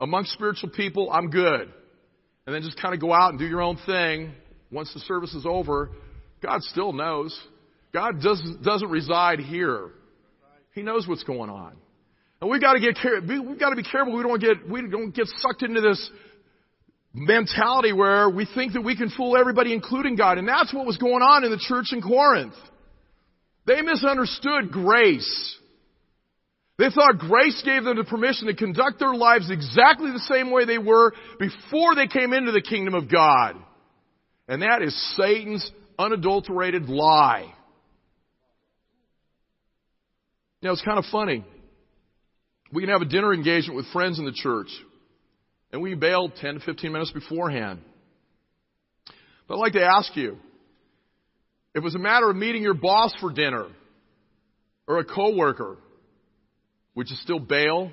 [0.00, 1.72] amongst spiritual people, I'm good.
[2.46, 4.32] And then just kind of go out and do your own thing
[4.70, 5.90] once the service is over.
[6.42, 7.38] God still knows.
[7.92, 9.90] God doesn't, doesn't reside here.
[10.74, 11.76] He knows what's going on.
[12.40, 12.96] And we've got to get
[13.28, 16.10] we've got to be careful we don't get we don't get sucked into this
[17.12, 20.38] mentality where we think that we can fool everybody including God.
[20.38, 22.54] And that's what was going on in the church in Corinth.
[23.66, 25.58] They misunderstood grace.
[26.80, 30.64] They thought grace gave them the permission to conduct their lives exactly the same way
[30.64, 33.56] they were before they came into the kingdom of God.
[34.48, 37.52] And that is Satan's unadulterated lie.
[40.62, 41.44] Now it's kind of funny.
[42.72, 44.70] We can have a dinner engagement with friends in the church,
[45.74, 47.80] and we bail 10 to 15 minutes beforehand.
[49.46, 50.38] But I'd like to ask you,
[51.74, 53.66] if it was a matter of meeting your boss for dinner,
[54.88, 55.76] or a coworker,
[56.94, 57.90] would you still bail?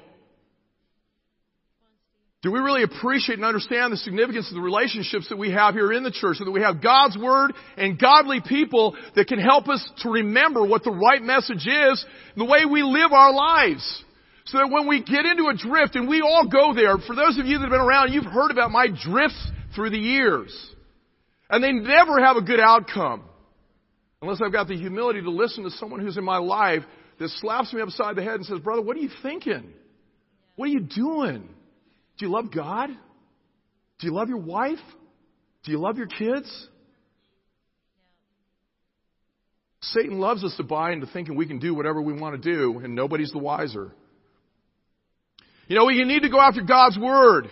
[2.43, 5.91] Do we really appreciate and understand the significance of the relationships that we have here
[5.91, 9.67] in the church, so that we have God's Word and godly people that can help
[9.67, 12.05] us to remember what the right message is,
[12.35, 14.03] the way we live our lives?
[14.45, 17.37] So that when we get into a drift, and we all go there, for those
[17.37, 20.55] of you that have been around, you've heard about my drifts through the years.
[21.49, 23.23] And they never have a good outcome.
[24.21, 26.83] Unless I've got the humility to listen to someone who's in my life
[27.19, 29.73] that slaps me upside the head and says, Brother, what are you thinking?
[30.55, 31.47] What are you doing?
[32.17, 32.89] Do you love God?
[33.99, 34.79] Do you love your wife?
[35.63, 36.67] Do you love your kids?
[39.81, 42.79] Satan loves us to buy into thinking we can do whatever we want to do,
[42.79, 43.93] and nobody's the wiser.
[45.67, 47.47] You know, we need to go after God's Word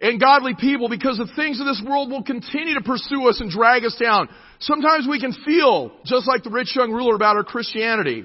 [0.00, 3.50] and godly people because the things of this world will continue to pursue us and
[3.50, 4.28] drag us down.
[4.60, 8.24] Sometimes we can feel just like the rich young ruler about our Christianity.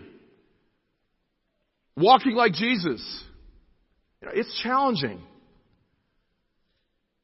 [1.99, 3.23] Walking like Jesus.
[4.21, 5.21] You know, it's challenging.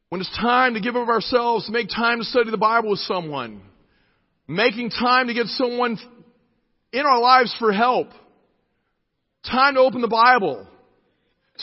[0.10, 3.62] When it's time to give of ourselves, make time to study the Bible with someone,
[4.48, 5.98] making time to get someone
[6.92, 8.10] in our lives for help,
[9.50, 10.68] time to open the Bible,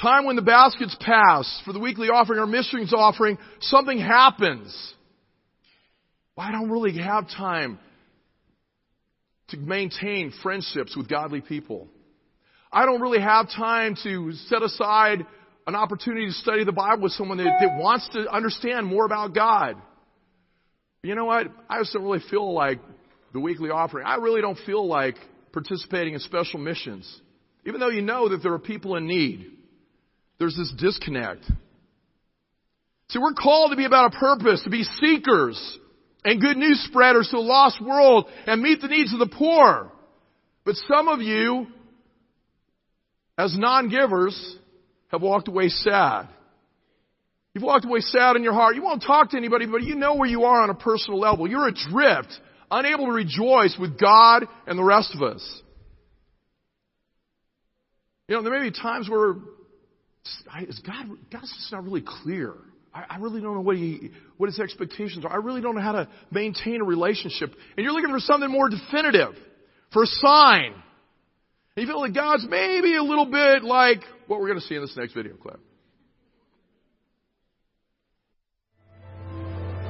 [0.01, 4.95] time when the baskets pass for the weekly offering or missions offering, something happens.
[6.37, 7.79] I don't really have time
[9.49, 11.89] to maintain friendships with godly people.
[12.73, 15.27] I don't really have time to set aside
[15.67, 19.35] an opportunity to study the Bible with someone that, that wants to understand more about
[19.35, 19.77] God.
[21.03, 21.49] You know what?
[21.69, 22.81] I just don't really feel like
[23.33, 24.07] the weekly offering.
[24.07, 25.17] I really don't feel like
[25.53, 27.21] participating in special missions.
[27.67, 29.51] Even though you know that there are people in need,
[30.39, 31.45] there's this disconnect.
[33.09, 35.79] See, we're called to be about a purpose, to be seekers
[36.25, 39.93] and good news spreaders to a lost world and meet the needs of the poor.
[40.65, 41.67] But some of you,
[43.39, 44.57] as non-givers,
[45.09, 46.29] have walked away sad.
[47.55, 48.77] You've walked away sad in your heart.
[48.77, 51.47] You won't talk to anybody, but you know where you are on a personal level.
[51.47, 52.33] You're adrift,
[52.71, 55.63] unable to rejoice with God and the rest of us.
[58.29, 59.35] You know, there may be times where
[60.67, 62.55] is God, God's just not really clear.
[62.95, 65.33] I, I really don't know what he, what his expectations are.
[65.33, 67.53] I really don't know how to maintain a relationship.
[67.77, 69.35] And you're looking for something more definitive,
[69.93, 70.75] for a sign.
[71.75, 74.75] And you feel like God's maybe a little bit like what we're going to see
[74.75, 75.59] in this next video clip.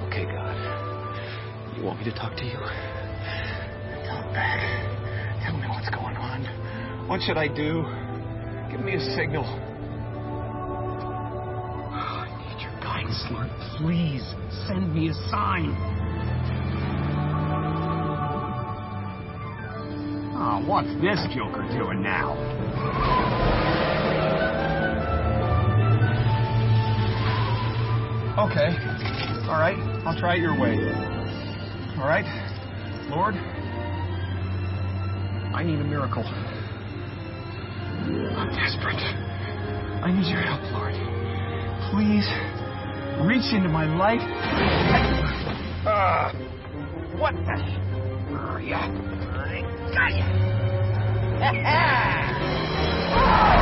[0.06, 1.76] Okay, God.
[1.76, 2.54] You want me to talk to you?
[4.06, 4.62] Talk back.
[5.42, 7.08] Tell me what's going on.
[7.08, 7.82] What should I do?
[8.70, 9.44] Give me a signal.
[11.84, 13.50] Oh, I need your guidance, Lord.
[13.78, 14.22] Please
[14.68, 16.01] send me a sign.
[20.44, 22.32] Oh, what's this joker doing now?
[28.42, 28.74] Okay.
[29.46, 29.78] All right.
[30.04, 30.74] I'll try it your way.
[31.96, 32.26] All right?
[33.08, 33.36] Lord,
[35.54, 36.24] I need a miracle.
[38.34, 38.98] I'm desperate.
[40.02, 40.94] I need your help, Lord.
[41.94, 42.26] Please
[43.28, 44.20] reach into my life.
[45.86, 46.32] Uh,
[47.16, 47.82] what the?
[48.66, 48.88] Yeah.
[48.88, 49.21] I
[49.94, 50.12] got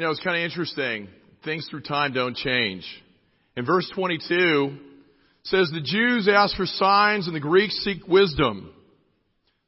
[0.00, 1.08] You know, it's kind of interesting.
[1.44, 2.86] Things through time don't change.
[3.54, 4.78] In verse 22,
[5.42, 8.72] says the Jews ask for signs and the Greeks seek wisdom.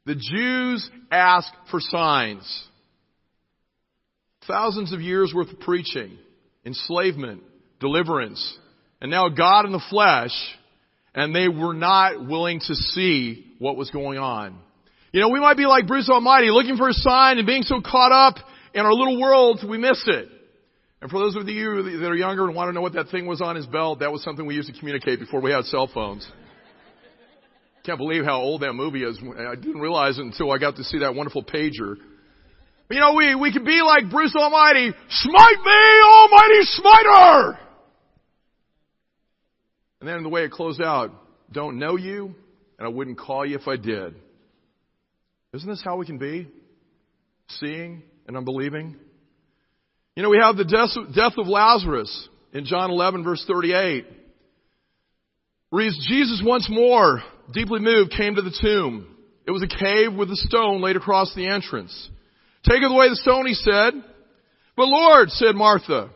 [0.07, 2.63] The Jews ask for signs.
[4.47, 6.17] Thousands of years worth of preaching,
[6.65, 7.43] enslavement,
[7.79, 8.57] deliverance,
[9.01, 10.33] and now God in the flesh,
[11.13, 14.57] and they were not willing to see what was going on.
[15.11, 17.81] You know, we might be like Bruce Almighty, looking for a sign and being so
[17.81, 20.29] caught up in our little worlds, we miss it.
[21.01, 23.25] And for those of you that are younger and want to know what that thing
[23.25, 25.89] was on his belt, that was something we used to communicate before we had cell
[25.93, 26.25] phones.
[27.85, 29.19] Can't believe how old that movie is.
[29.21, 31.97] I didn't realize it until I got to see that wonderful pager.
[32.87, 37.59] But you know, we, we could be like Bruce Almighty, smite me, almighty smiter!
[39.99, 41.11] And then the way it closed out,
[41.51, 42.33] don't know you,
[42.77, 44.15] and I wouldn't call you if I did.
[45.53, 46.47] Isn't this how we can be?
[47.47, 48.95] Seeing and unbelieving?
[50.15, 50.65] You know, we have the
[51.15, 54.05] death, of Lazarus in John 11 verse 38.
[55.69, 59.15] Where Jesus once more, deeply moved, came to the tomb.
[59.47, 62.09] It was a cave with a stone laid across the entrance.
[62.63, 63.93] Take away the stone, he said.
[64.75, 66.09] But Lord, said Martha,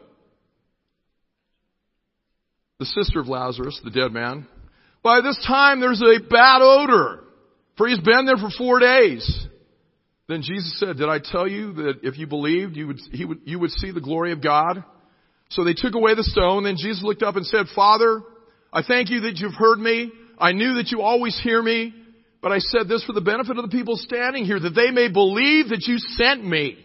[2.80, 4.48] the sister of Lazarus, the dead man,
[5.04, 7.24] by this time there's a bad odor,
[7.78, 9.47] for he's been there for four days.
[10.28, 13.40] Then Jesus said, did I tell you that if you believed, you would, he would,
[13.46, 14.84] you would see the glory of God?
[15.50, 16.66] So they took away the stone.
[16.66, 18.22] Then Jesus looked up and said, Father,
[18.74, 20.12] I thank you that you've heard me.
[20.38, 21.94] I knew that you always hear me,
[22.42, 25.08] but I said this for the benefit of the people standing here, that they may
[25.08, 26.78] believe that you sent me.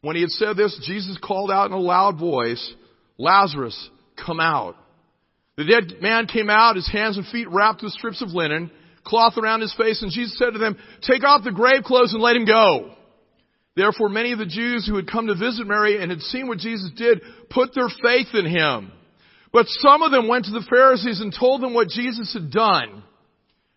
[0.00, 2.74] When he had said this, Jesus called out in a loud voice,
[3.16, 3.88] Lazarus,
[4.24, 4.76] come out.
[5.56, 8.70] The dead man came out, his hands and feet wrapped with strips of linen,
[9.08, 12.22] cloth around his face, and Jesus said to them, take off the grave clothes and
[12.22, 12.94] let him go.
[13.74, 16.58] Therefore many of the Jews who had come to visit Mary and had seen what
[16.58, 18.92] Jesus did put their faith in him.
[19.52, 23.02] But some of them went to the Pharisees and told them what Jesus had done.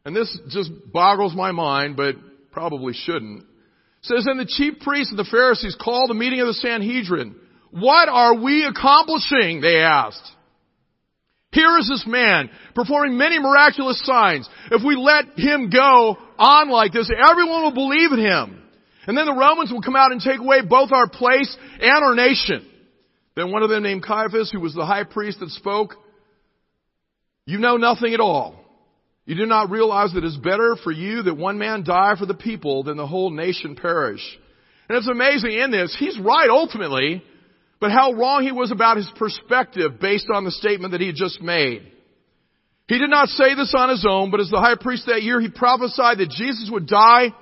[0.04, 2.16] And this just boggles my mind, but
[2.52, 3.42] probably shouldn't.
[3.42, 3.46] It
[4.02, 7.36] says, And the chief priests and the Pharisees called a meeting of the Sanhedrin.
[7.70, 9.62] What are we accomplishing?
[9.62, 10.28] They asked.
[11.52, 14.50] Here is this man performing many miraculous signs.
[14.72, 18.64] If we let him go on like this, everyone will believe in him.
[19.06, 22.16] And then the Romans will come out and take away both our place and our
[22.16, 22.66] nation.
[23.36, 25.96] Then one of them named Caiaphas, who was the high priest that spoke,
[27.46, 28.56] you know nothing at all.
[29.26, 32.34] You do not realize that it's better for you that one man die for the
[32.34, 34.22] people than the whole nation perish.
[34.88, 37.24] And it's amazing in this, he's right ultimately,
[37.82, 41.16] but how wrong he was about his perspective based on the statement that he had
[41.16, 41.92] just made.
[42.88, 45.42] He did not say this on his own, but as the high priest that year,
[45.42, 47.34] he prophesied that Jesus would die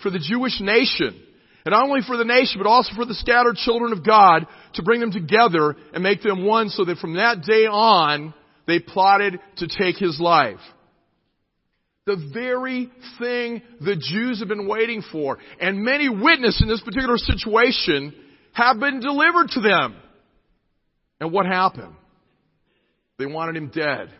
[0.00, 1.20] for the Jewish nation.
[1.64, 4.82] And not only for the nation, but also for the scattered children of God to
[4.82, 8.32] bring them together and make them one so that from that day on,
[8.66, 10.60] they plotted to take his life.
[12.06, 15.38] The very thing the Jews have been waiting for.
[15.60, 18.14] And many witness in this particular situation
[18.58, 19.96] have been delivered to them.
[21.20, 21.94] And what happened?
[23.18, 24.12] They wanted him dead.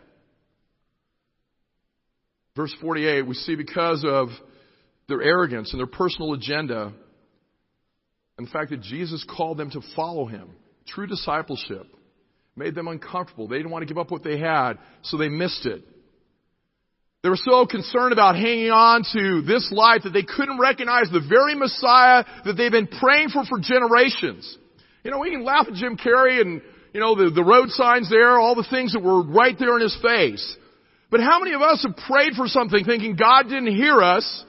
[2.55, 4.29] Verse 48, we see because of
[5.07, 6.93] their arrogance and their personal agenda,
[8.37, 10.49] and the fact that Jesus called them to follow him,
[10.87, 11.87] true discipleship,
[12.55, 13.47] made them uncomfortable.
[13.47, 14.73] They didn't want to give up what they had,
[15.03, 15.83] so they missed it.
[17.21, 21.19] They were so concerned about hanging on to this life that they couldn't recognize the
[21.19, 24.57] very Messiah that they've been praying for for generations.
[25.03, 26.61] You know, we can laugh at Jim Carrey and,
[26.93, 29.81] you know, the, the road signs there, all the things that were right there in
[29.81, 30.57] his face.
[31.11, 34.45] But how many of us have prayed for something thinking God didn't hear us,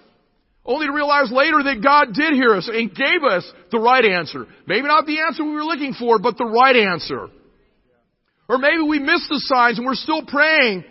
[0.65, 4.47] only to realize later that God did hear us and gave us the right answer?
[4.67, 7.31] Maybe not the answer we were looking for, but the right answer.
[8.49, 10.85] Or maybe we missed the signs and we're still praying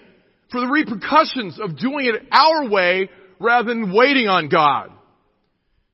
[0.52, 4.91] for the repercussions of doing it our way rather than waiting on God.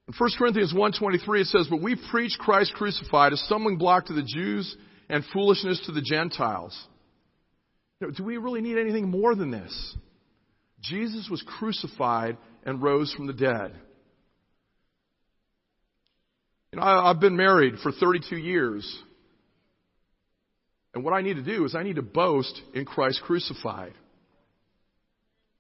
[0.08, 4.14] In 1 Corinthians 1.23 it says, But we preach Christ crucified, a stumbling block to
[4.14, 4.76] the Jews
[5.10, 6.78] and foolishness to the Gentiles.
[8.00, 9.96] Do we really need anything more than this?
[10.82, 13.74] Jesus was crucified and rose from the dead.
[16.72, 19.00] You know, I've been married for 32 years.
[20.94, 23.94] And what I need to do is I need to boast in Christ crucified.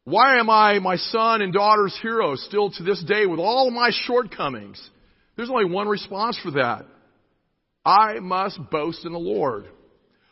[0.05, 3.89] Why am I my son and daughter's hero still to this day with all my
[3.91, 4.79] shortcomings?
[5.35, 6.85] There's only one response for that.
[7.83, 9.65] I must boast in the Lord.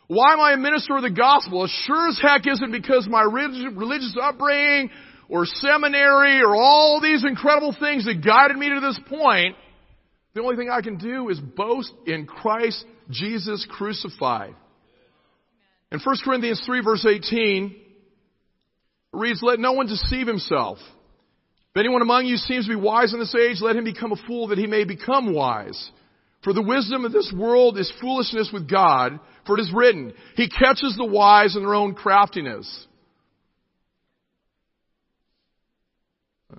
[0.06, 1.64] Why am I a minister of the gospel?
[1.64, 4.90] As sure as heck isn't because my religious upbringing
[5.28, 9.56] or seminary or all these incredible things that guided me to this point.
[10.34, 14.54] The only thing I can do is boast in Christ Jesus crucified.
[15.90, 17.83] In 1 Corinthians 3 verse 18, it
[19.14, 20.78] reads, Let no one deceive himself.
[21.74, 24.26] If anyone among you seems to be wise in this age, let him become a
[24.28, 25.90] fool that he may become wise.
[26.44, 30.48] For the wisdom of this world is foolishness with God, for it is written, He
[30.48, 32.86] catches the wise in their own craftiness.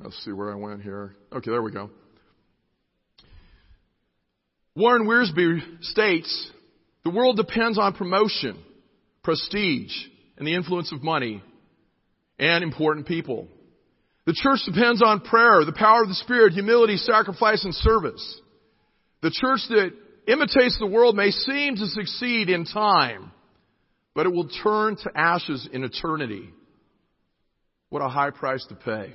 [0.04, 1.16] Let's see where I went here.
[1.32, 1.90] Okay, there we go.
[4.76, 6.52] Warren Wiersbe states,
[7.06, 8.62] the world depends on promotion,
[9.24, 9.94] prestige,
[10.38, 11.42] and the influence of money
[12.40, 13.48] and important people.
[14.26, 18.42] The church depends on prayer, the power of the Spirit, humility, sacrifice, and service.
[19.22, 19.92] The church that
[20.28, 23.32] imitates the world may seem to succeed in time,
[24.16, 26.50] but it will turn to ashes in eternity.
[27.90, 29.14] What a high price to pay.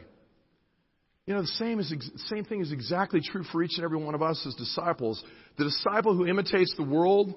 [1.27, 1.93] You know, the same, is,
[2.29, 5.23] same thing is exactly true for each and every one of us as disciples.
[5.59, 7.35] The disciple who imitates the world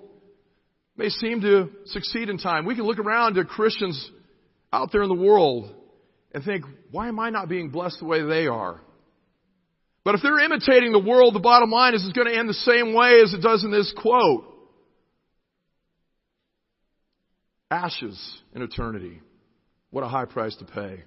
[0.95, 2.65] may seem to succeed in time.
[2.65, 4.11] We can look around at Christians
[4.73, 5.73] out there in the world
[6.33, 8.81] and think, why am I not being blessed the way they are?
[10.03, 12.53] But if they're imitating the world, the bottom line is it's going to end the
[12.53, 14.45] same way as it does in this quote.
[17.71, 18.19] Ashes
[18.53, 19.21] in eternity.
[19.91, 21.03] What a high price to pay.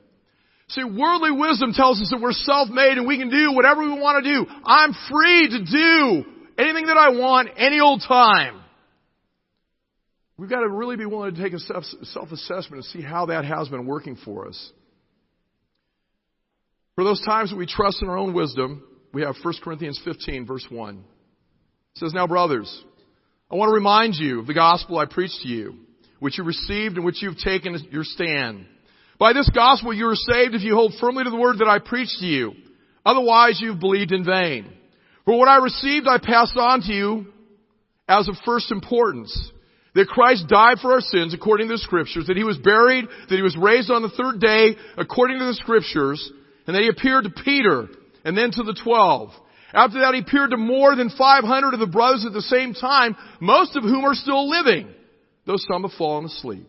[0.68, 4.24] See, worldly wisdom tells us that we're self-made and we can do whatever we want
[4.24, 4.46] to do.
[4.64, 6.24] I'm free to do
[6.58, 8.62] anything that I want any old time.
[10.38, 13.68] We've got to really be willing to take a self-assessment and see how that has
[13.68, 14.72] been working for us.
[16.94, 18.82] For those times that we trust in our own wisdom,
[19.12, 20.96] we have 1 Corinthians 15 verse 1.
[20.96, 22.84] It says, Now brothers,
[23.50, 25.74] I want to remind you of the gospel I preached to you,
[26.20, 28.66] which you received and which you've taken your stand.
[29.18, 31.78] By this gospel you are saved if you hold firmly to the word that I
[31.78, 32.52] preached to you.
[33.06, 34.70] Otherwise you've believed in vain.
[35.24, 37.26] For what I received I passed on to you
[38.06, 39.50] as of first importance
[39.96, 43.34] that Christ died for our sins according to the scriptures, that he was buried, that
[43.34, 46.30] he was raised on the third day according to the scriptures,
[46.66, 47.88] and that he appeared to Peter
[48.24, 49.30] and then to the twelve.
[49.72, 53.16] After that he appeared to more than 500 of the brothers at the same time,
[53.40, 54.88] most of whom are still living,
[55.46, 56.68] though some have fallen asleep.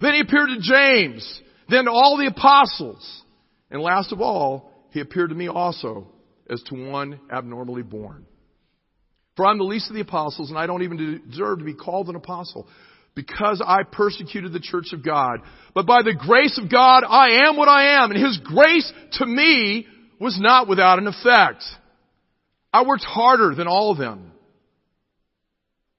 [0.00, 1.40] Then he appeared to James,
[1.70, 3.22] then to all the apostles,
[3.70, 6.08] and last of all, he appeared to me also
[6.50, 8.26] as to one abnormally born.
[9.36, 12.08] For I'm the least of the apostles, and I don't even deserve to be called
[12.08, 12.68] an apostle
[13.14, 15.40] because I persecuted the church of God.
[15.74, 19.26] But by the grace of God, I am what I am, and His grace to
[19.26, 19.86] me
[20.20, 21.62] was not without an effect.
[22.72, 24.32] I worked harder than all of them.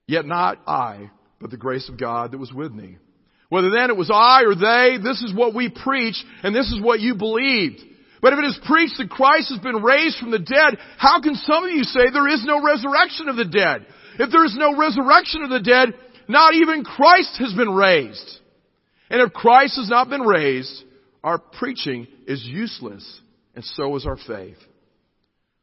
[0.06, 1.10] Yet not I,
[1.40, 2.98] but the grace of God that was with me.
[3.48, 6.80] Whether then it was I or they, this is what we preach, and this is
[6.82, 7.80] what you believed.
[8.24, 11.34] But if it is preached that Christ has been raised from the dead, how can
[11.34, 13.84] some of you say there is no resurrection of the dead?
[14.18, 15.92] If there is no resurrection of the dead,
[16.26, 18.38] not even Christ has been raised.
[19.10, 20.84] And if Christ has not been raised,
[21.22, 23.04] our preaching is useless,
[23.54, 24.56] and so is our faith.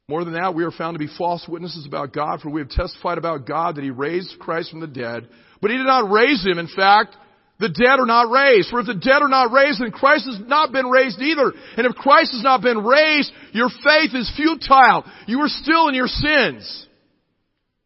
[0.07, 2.69] More than that, we are found to be false witnesses about God, for we have
[2.69, 5.27] testified about God that He raised Christ from the dead.
[5.63, 6.59] But He did not raise Him.
[6.59, 7.17] In fact,
[7.61, 8.71] the dead are not raised.
[8.71, 11.53] For if the dead are not raised, then Christ has not been raised either.
[11.77, 15.05] And if Christ has not been raised, your faith is futile.
[15.27, 16.87] You are still in your sins.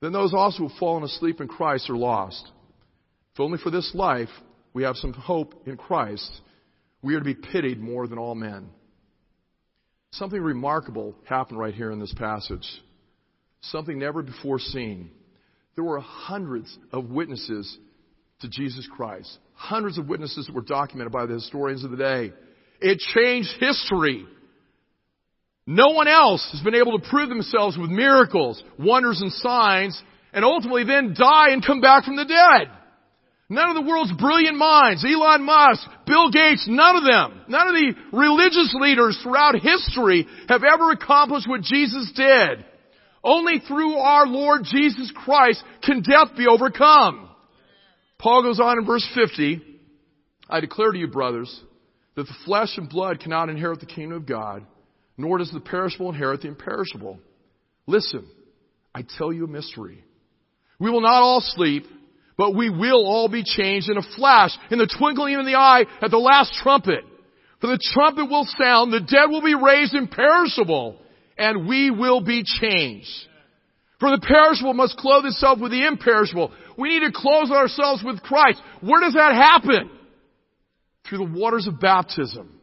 [0.02, 2.50] Then those also who have fallen asleep in Christ are lost.
[3.34, 4.30] If only for this life
[4.74, 6.32] we have some hope in Christ,
[7.02, 8.70] we are to be pitied more than all men.
[10.12, 12.66] Something remarkable happened right here in this passage.
[13.60, 15.12] Something never before seen.
[15.76, 17.78] There were hundreds of witnesses
[18.42, 19.38] to Jesus Christ.
[19.54, 22.34] Hundreds of witnesses were documented by the historians of the day.
[22.82, 24.26] It changed history.
[25.68, 30.02] No one else has been able to prove themselves with miracles, wonders, and signs,
[30.34, 32.70] and ultimately then die and come back from the dead.
[33.48, 37.74] None of the world's brilliant minds, Elon Musk, Bill Gates, none of them, none of
[37.74, 42.66] the religious leaders throughout history have ever accomplished what Jesus did.
[43.24, 47.25] Only through our Lord Jesus Christ can death be overcome.
[48.18, 49.62] Paul goes on in verse 50,
[50.50, 51.62] I declare to you, brothers,
[52.16, 54.66] that the flesh and blood cannot inherit the kingdom of God,
[55.18, 57.20] nor does the perishable inherit the imperishable.
[57.88, 58.26] Listen,
[58.94, 60.04] I tell you a mystery.
[60.80, 61.86] We will not all sleep,
[62.38, 65.86] but we will all be changed in a flash, in the twinkling of the eye,
[66.02, 67.04] at the last trumpet.
[67.62, 71.00] For the trumpet will sound, the dead will be raised imperishable,
[71.38, 73.10] and we will be changed.
[74.00, 76.52] For the perishable must clothe itself with the imperishable.
[76.78, 78.62] We need to clothe ourselves with Christ.
[78.82, 79.90] Where does that happen?
[81.08, 82.60] Through the waters of baptism.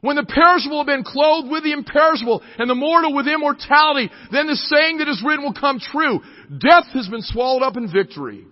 [0.00, 4.46] When the perishable have been clothed with the imperishable and the mortal with immortality, then
[4.46, 6.20] the saying that is written will come true.
[6.50, 8.44] Death has been swallowed up in victory.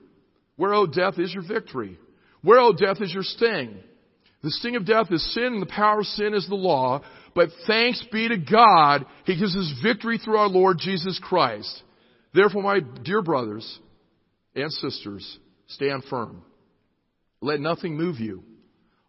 [0.56, 1.98] Where, O death, is your victory?
[2.42, 3.76] Where, O death, is your sting?
[4.42, 7.02] The sting of death is sin, and the power of sin is the law.
[7.34, 11.82] But thanks be to God, He gives us victory through our Lord Jesus Christ.
[12.34, 13.78] Therefore, my dear brothers
[14.55, 15.38] and sisters,
[15.68, 16.42] stand firm.
[17.40, 18.44] Let nothing move you.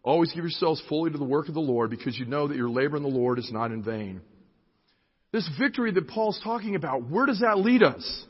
[0.02, 2.70] Always give yourselves fully to the work of the Lord, because you know that your
[2.70, 4.20] labor in the Lord is not in vain.
[5.32, 8.24] This victory that Paul's talking about, where does that lead us?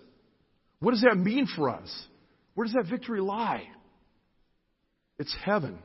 [0.81, 2.07] What does that mean for us?
[2.55, 3.65] Where does that victory lie?
[5.19, 5.79] It's heaven.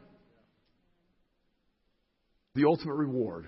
[2.55, 3.47] The ultimate reward.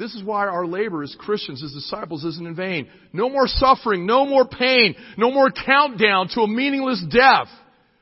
[0.00, 2.88] This is why our labor as Christians, as disciples, isn't in vain.
[3.12, 7.48] No more suffering, no more pain, no more countdown to a meaningless death,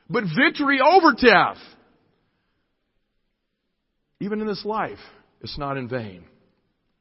[0.09, 1.57] but victory over death.
[4.21, 4.97] Even in this life,
[5.41, 6.23] it's not in vain.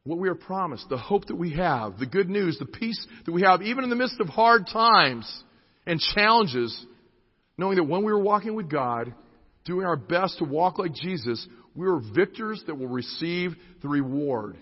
[0.03, 3.31] What we are promised, the hope that we have, the good news, the peace that
[3.31, 5.33] we have, even in the midst of hard times,
[5.87, 6.77] and challenges,
[7.57, 9.15] knowing that when we were walking with God,
[9.65, 11.47] doing our best to walk like Jesus,
[11.77, 14.57] we were victors that will receive the reward.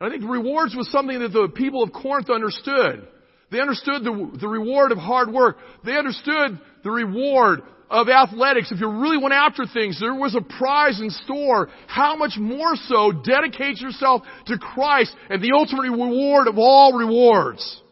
[0.00, 3.06] And I think rewards was something that the people of Corinth understood.
[3.50, 5.58] They understood the, the reward of hard work.
[5.84, 8.70] They understood the reward of athletics.
[8.70, 11.68] If you really went after things, there was a prize in store.
[11.86, 17.82] How much more so dedicate yourself to Christ and the ultimate reward of all rewards.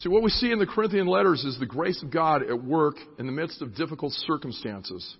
[0.00, 2.94] See, what we see in the Corinthian letters is the grace of God at work
[3.18, 5.16] in the midst of difficult circumstances.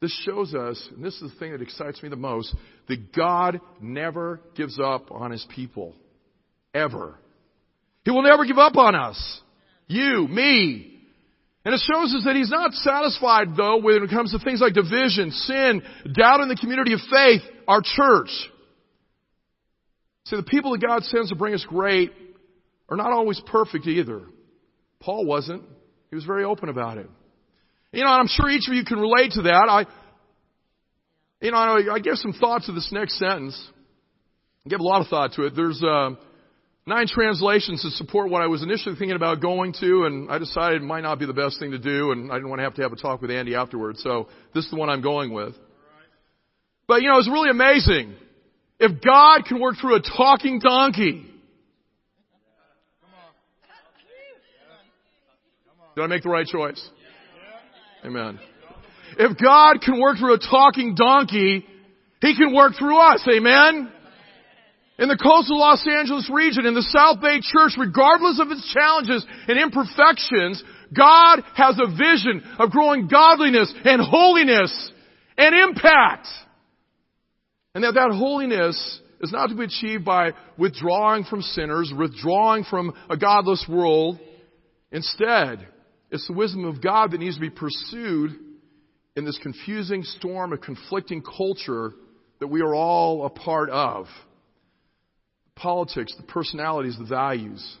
[0.00, 2.54] This shows us, and this is the thing that excites me the most,
[2.88, 5.94] that God never gives up on His people.
[6.72, 7.18] Ever.
[8.04, 9.40] He will never give up on us.
[9.88, 10.94] You, me.
[11.64, 14.74] And it shows us that He's not satisfied, though, when it comes to things like
[14.74, 15.82] division, sin,
[16.14, 18.30] doubt in the community of faith, our church.
[20.26, 22.12] See, the people that God sends to bring us great
[22.88, 24.22] are not always perfect either.
[25.00, 25.64] Paul wasn't.
[26.10, 27.10] He was very open about it.
[27.92, 29.66] You know, and I'm sure each of you can relate to that.
[29.68, 29.86] I,
[31.40, 33.58] you know, I, I give some thought to this next sentence.
[34.66, 35.56] I give a lot of thought to it.
[35.56, 36.10] There's uh,
[36.86, 40.82] nine translations to support what I was initially thinking about going to, and I decided
[40.82, 42.74] it might not be the best thing to do, and I didn't want to have
[42.74, 44.02] to have a talk with Andy afterwards.
[44.02, 45.54] So this is the one I'm going with.
[46.86, 48.14] But you know, it's really amazing.
[48.78, 51.24] If God can work through a talking donkey,
[55.98, 56.80] Did I make the right choice?
[58.04, 58.38] Amen.
[59.18, 61.66] If God can work through a talking donkey,
[62.20, 63.26] He can work through us.
[63.28, 63.92] Amen?
[64.98, 69.24] In the coastal Los Angeles region, in the South Bay Church, regardless of its challenges
[69.46, 70.62] and imperfections,
[70.96, 74.92] God has a vision of growing godliness and holiness
[75.36, 76.26] and impact.
[77.74, 82.92] And that that holiness is not to be achieved by withdrawing from sinners, withdrawing from
[83.08, 84.18] a godless world.
[84.90, 85.66] Instead,
[86.10, 88.32] it's the wisdom of God that needs to be pursued
[89.16, 91.92] in this confusing storm of conflicting culture
[92.40, 94.06] that we are all a part of.
[95.56, 97.76] Politics, the personalities, the values.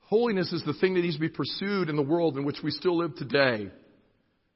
[0.00, 2.70] Holiness is the thing that needs to be pursued in the world in which we
[2.70, 3.68] still live today,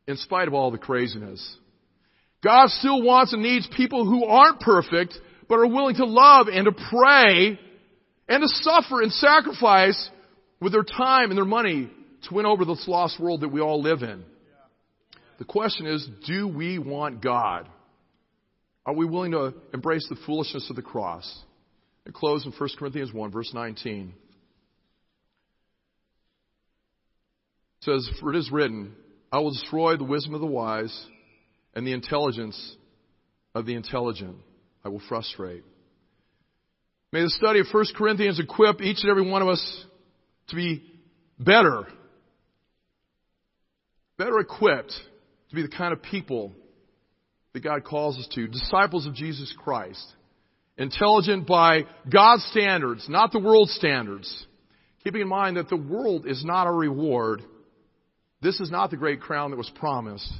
[0.08, 1.56] in spite of all the craziness.
[2.42, 5.14] God still wants and needs people who aren't perfect,
[5.48, 7.58] but are willing to love and to pray
[8.28, 10.10] and to suffer and sacrifice
[10.60, 11.90] with their time and their money
[12.28, 14.24] to win over this lost world that we all live in.
[15.38, 17.68] The question is, do we want God?
[18.86, 21.42] Are we willing to embrace the foolishness of the cross?
[22.04, 24.14] And close in 1 Corinthians 1, verse 19.
[27.80, 28.94] It says, For it is written,
[29.32, 31.06] I will destroy the wisdom of the wise,
[31.74, 32.76] and the intelligence
[33.54, 34.36] of the intelligent
[34.84, 35.64] I will frustrate.
[37.12, 39.84] May the study of 1 Corinthians equip each and every one of us
[40.48, 40.82] to be
[41.38, 41.86] better,
[44.16, 44.92] better equipped
[45.50, 46.52] to be the kind of people
[47.52, 50.04] that God calls us to, disciples of Jesus Christ,
[50.76, 54.46] intelligent by God's standards, not the world's standards,
[55.02, 57.42] keeping in mind that the world is not a reward.
[58.42, 60.30] This is not the great crown that was promised.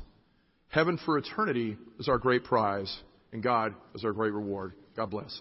[0.68, 2.94] Heaven for eternity is our great prize,
[3.32, 4.72] and God is our great reward.
[4.96, 5.40] God bless.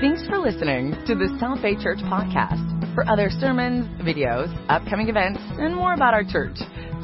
[0.00, 2.79] Thanks for listening to the South Bay Church podcast.
[2.94, 6.56] For other sermons, videos, upcoming events, and more about our church,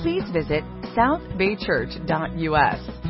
[0.03, 0.64] please visit
[0.97, 3.05] southbaychurch.us.